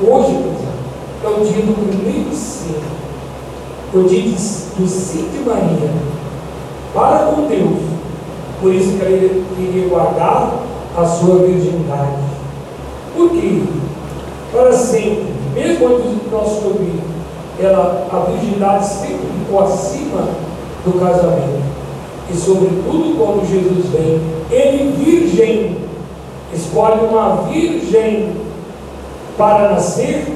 Hoje, 0.01 0.33
por 0.33 0.53
exemplo, 0.55 0.79
é 1.25 1.29
o 1.29 1.45
dia 1.45 1.63
do 1.63 1.89
primeiro 1.89 2.35
sim. 2.35 2.75
O 3.95 4.03
dia 4.03 4.23
do 4.23 4.89
sim 4.89 5.29
de 5.33 5.49
Maria 5.49 5.91
para 6.95 7.27
com 7.27 7.47
Deus. 7.47 7.79
Por 8.61 8.75
isso 8.75 8.99
que 8.99 9.05
ele 9.05 9.47
queria 9.57 9.89
guardar 9.89 10.53
a 10.97 11.05
sua 11.07 11.39
virgindade. 11.39 12.17
Por 13.15 13.31
quê? 13.31 13.63
Para 14.53 14.73
sempre, 14.73 15.27
mesmo 15.55 15.87
antes 15.87 16.05
do 16.07 16.31
nosso 16.33 16.63
subir, 16.63 17.01
ela, 17.61 18.07
a 18.11 18.31
virgindade 18.31 18.87
sempre 18.87 19.27
ficou 19.39 19.63
acima 19.63 20.29
do 20.91 21.01
casamento. 21.01 21.63
E 22.31 22.37
sobretudo 22.37 23.17
quando 23.19 23.49
Jesus 23.49 23.87
vem, 23.87 24.21
ele 24.51 24.93
virgem, 24.97 25.77
escolhe 26.53 27.01
uma 27.05 27.49
virgem 27.51 28.33
para 29.37 29.71
nascer 29.71 30.27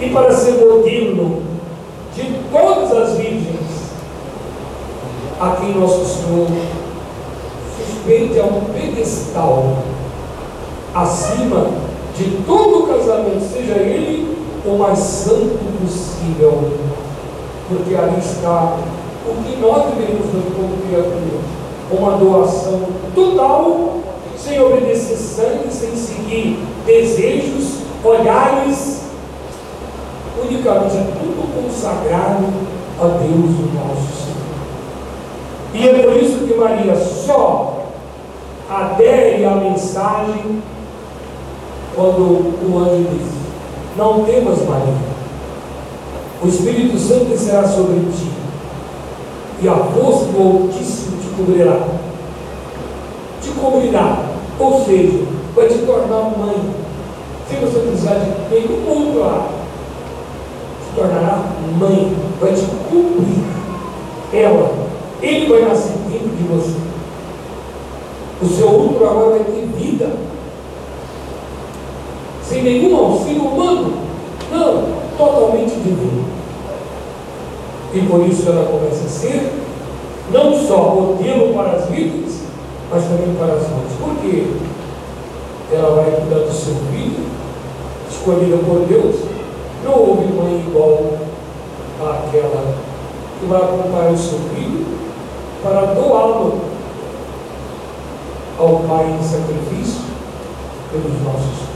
e 0.00 0.10
para 0.10 0.32
ser 0.32 0.64
modelo 0.64 1.42
de 2.14 2.24
todas 2.52 2.92
as 2.92 3.16
virgens 3.16 3.58
a 5.40 5.56
quem 5.56 5.74
nosso 5.74 6.04
Senhor 6.04 6.48
suspeite 7.76 8.40
a 8.40 8.44
um 8.44 8.60
pedestal 8.72 9.78
acima 10.94 11.66
de 12.16 12.42
todo 12.44 12.88
casamento, 12.88 13.44
seja 13.52 13.74
ele 13.74 14.36
o 14.66 14.76
mais 14.76 14.98
santo 14.98 15.58
possível, 15.80 16.72
porque 17.68 17.94
ali 17.94 18.18
está 18.18 18.76
o 19.26 19.42
que 19.44 19.56
nós 19.60 19.94
devemos 19.94 20.26
fazer 20.26 20.52
como 20.56 20.76
criatura, 20.78 21.40
uma 21.90 22.16
doação 22.16 22.80
total, 23.14 23.98
sem 24.36 24.60
obedecer 24.60 25.16
sangue, 25.16 25.70
sem 25.70 25.94
seguir 25.96 26.64
desejos, 26.86 27.80
olhares, 28.02 29.02
unicamente 30.42 30.96
é 30.96 31.10
tudo 31.18 31.62
consagrado 31.62 32.46
a 33.00 33.06
Deus, 33.06 33.50
o 33.50 33.70
nosso 33.74 34.24
Senhor. 34.24 34.38
E 35.74 35.88
é 35.88 36.02
por 36.02 36.16
isso 36.16 36.46
que 36.46 36.54
Maria 36.54 36.96
só 36.96 37.84
adere 38.70 39.44
à 39.44 39.56
mensagem 39.56 40.62
quando 41.94 42.22
o 42.22 42.78
anjo 42.78 43.08
diz: 43.12 43.28
Não 43.96 44.24
temas, 44.24 44.62
Maria, 44.66 44.94
o 46.42 46.48
Espírito 46.48 46.98
Santo 46.98 47.26
descerá 47.26 47.66
sobre 47.66 47.96
ti, 48.12 48.30
e 49.60 49.68
a 49.68 49.74
força 49.74 50.26
do 50.26 50.40
Altíssimo 50.40 51.16
te 51.20 51.28
cobrirá. 51.36 51.88
Te 53.42 53.50
cobrirá, 53.50 54.24
ou 54.58 54.84
seja, 54.84 55.24
vai 55.56 55.66
te 55.66 55.78
tornar 55.78 56.38
mãe, 56.38 56.56
sem 57.48 57.58
você 57.60 57.80
precisar 57.80 58.14
de 58.14 58.54
nenhum 58.54 58.88
outro 58.88 59.24
ar. 59.24 59.48
Te 60.84 60.94
tornará 60.94 61.44
mãe, 61.76 62.16
vai 62.40 62.52
te 62.52 62.62
cobrir. 62.88 63.44
Ela, 64.32 64.70
ele 65.20 65.48
vai 65.48 65.62
nascer 65.62 65.94
dentro 66.08 66.28
de 66.28 66.42
você. 66.44 66.76
O 68.40 68.46
seu 68.46 68.68
útero 68.68 69.10
agora 69.10 69.30
vai 69.30 69.44
ter 69.44 69.66
vida. 69.76 70.12
Sem 72.44 72.62
nenhum 72.62 72.96
auxílio 72.96 73.42
humano. 73.42 73.94
Não, 74.52 74.84
totalmente 75.16 75.74
divino. 75.74 76.27
E 77.94 78.00
por 78.02 78.26
isso 78.26 78.48
ela 78.48 78.66
começa 78.66 79.04
a 79.04 79.08
ser 79.08 79.52
não 80.30 80.54
só 80.66 80.94
modelo 80.94 81.54
para 81.54 81.72
as 81.72 81.86
vítimas, 81.86 82.42
mas 82.90 83.04
também 83.04 83.34
para 83.38 83.54
as 83.54 83.62
mães. 83.62 83.92
Por 83.98 84.16
quê? 84.22 84.46
Ela 85.72 85.94
vai 85.96 86.10
cuidar 86.10 86.44
do 86.44 86.52
seu 86.52 86.74
filho, 86.90 87.26
escolhida 88.10 88.56
por 88.58 88.86
Deus. 88.86 89.16
Não 89.84 89.92
houve 89.92 90.32
mãe 90.32 90.64
igual 90.66 91.18
àquela 92.00 92.74
que 93.40 93.46
vai 93.46 93.62
acompanhar 93.62 94.12
o 94.12 94.18
seu 94.18 94.38
filho 94.54 94.86
para 95.62 95.94
doá-lo 95.94 96.60
ao 98.58 98.80
Pai 98.88 99.16
em 99.18 99.22
sacrifício 99.22 100.02
pelos 100.90 101.22
nossos 101.22 101.58
filhos. 101.58 101.68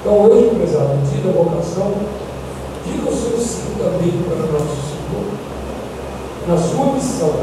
Então 0.00 0.20
hoje, 0.20 0.54
prezado, 0.54 0.98
dia 1.10 1.32
da 1.32 1.38
vocação, 1.38 1.92
diga 2.86 3.10
o 3.10 3.14
seu 3.14 3.38
sim 3.38 3.74
também 3.78 4.22
para 4.28 4.52
nosso 4.52 4.76
Senhor, 4.88 5.26
na 6.48 6.56
sua 6.56 6.92
missão, 6.92 7.34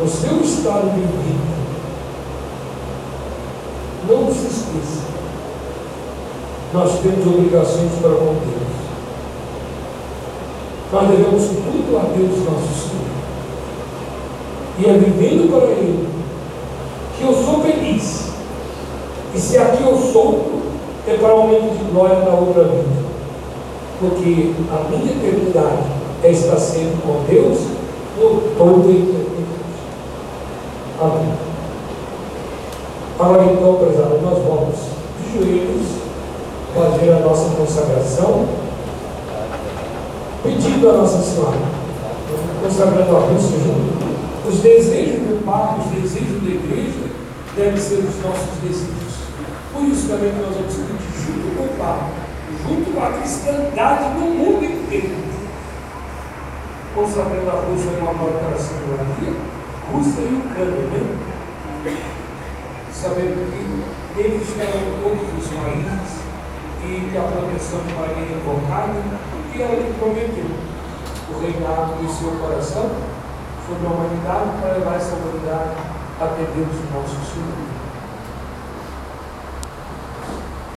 no 0.00 0.08
seu 0.08 0.40
estado 0.40 0.94
de 0.94 1.00
vida. 1.00 1.58
Não 4.08 4.32
se 4.32 4.46
esqueça, 4.46 5.08
nós 6.72 7.00
temos 7.00 7.26
obrigações 7.26 7.92
para 8.00 8.10
com 8.10 8.34
Deus. 8.34 8.78
Nós 10.90 11.08
devemos 11.08 11.44
tudo 11.48 11.98
a 11.98 12.16
Deus, 12.16 12.44
nosso 12.44 12.88
Senhor. 12.88 13.08
E 14.78 14.86
é 14.86 14.92
vivendo 14.92 15.50
para 15.50 15.66
Ele 15.66 16.08
que 17.18 17.24
eu 17.24 17.34
sou 17.34 17.60
feliz. 17.62 18.28
E 19.34 19.38
se 19.38 19.58
aqui 19.58 19.82
eu 19.82 19.98
sou, 19.98 20.62
é 21.06 21.14
para 21.14 21.30
aumento 21.30 21.76
de 21.76 21.90
glória 21.90 22.20
na 22.20 22.32
outra 22.32 22.64
vida. 22.64 23.07
Porque 24.00 24.52
a 24.70 24.88
minha 24.88 25.12
eternidade 25.12 25.82
é 26.22 26.30
estar 26.30 26.56
sempre 26.56 26.98
com 27.02 27.24
Deus 27.28 27.58
por 28.16 28.42
toda 28.56 28.88
a 28.88 28.92
eternidade. 28.92 29.28
Amém. 31.00 31.32
Agora 33.18 33.44
então, 33.52 33.74
prezado, 33.74 34.20
nós 34.22 34.38
vamos 34.44 34.76
de 35.20 35.38
joelhos 35.38 36.08
fazer 36.74 37.12
a 37.12 37.20
nossa 37.20 37.50
consagração, 37.56 38.46
pedindo 40.42 40.88
a 40.88 40.92
Nossa 40.92 41.18
Senhora, 41.18 41.58
consagrando 42.62 43.16
a 43.16 43.20
Deus 43.26 43.42
junto. 43.42 44.08
Os 44.48 44.60
desejos 44.60 45.26
do 45.26 45.44
Pai, 45.44 45.78
os 45.80 46.00
desejos 46.00 46.42
da 46.42 46.48
igreja, 46.48 47.10
devem 47.56 47.80
ser 47.80 47.96
os 47.96 48.24
nossos 48.24 48.54
desejos. 48.62 49.18
Por 49.72 49.82
isso 49.82 50.08
também 50.08 50.32
nós 50.34 50.54
vamos 50.54 50.74
pedir 50.74 51.12
junto 51.26 51.56
com 51.56 51.64
o 51.64 51.78
Pai, 51.78 52.27
junto 52.68 53.00
a 53.00 53.12
cristandade 53.18 54.04
no 54.18 54.26
mundo 54.30 54.64
inteiro. 54.64 55.16
Consagrando 56.94 57.48
a 57.48 57.60
Rússia 57.62 57.90
em 57.90 58.02
uma 58.02 58.14
coração 58.14 58.76
de 58.76 58.90
Maria, 58.90 59.40
Rússia 59.92 60.20
e 60.20 60.34
Ucrânia, 60.34 60.84
né? 61.84 61.96
Sabendo 62.92 63.48
que 63.50 64.20
eles 64.20 64.48
eram 64.58 65.00
todos 65.02 65.26
os 65.38 65.46
países 65.54 66.28
e 66.84 67.10
que 67.10 67.16
a 67.16 67.22
proteção 67.22 67.80
de 67.86 67.94
Maria 67.94 68.24
é 68.24 68.38
invocada, 68.38 69.00
e 69.54 69.62
ela 69.62 69.74
lhe 69.74 69.94
prometeu 69.98 70.50
o 71.30 71.40
reinado 71.40 72.02
do 72.02 72.08
seu 72.08 72.30
coração 72.38 72.90
sobre 73.66 73.86
a 73.86 73.90
humanidade 73.90 74.50
para 74.60 74.72
levar 74.74 74.96
essa 74.96 75.14
humanidade 75.14 75.76
até 76.20 76.42
Deus, 76.54 76.74
nosso 76.92 77.16
Senhor. 77.32 77.67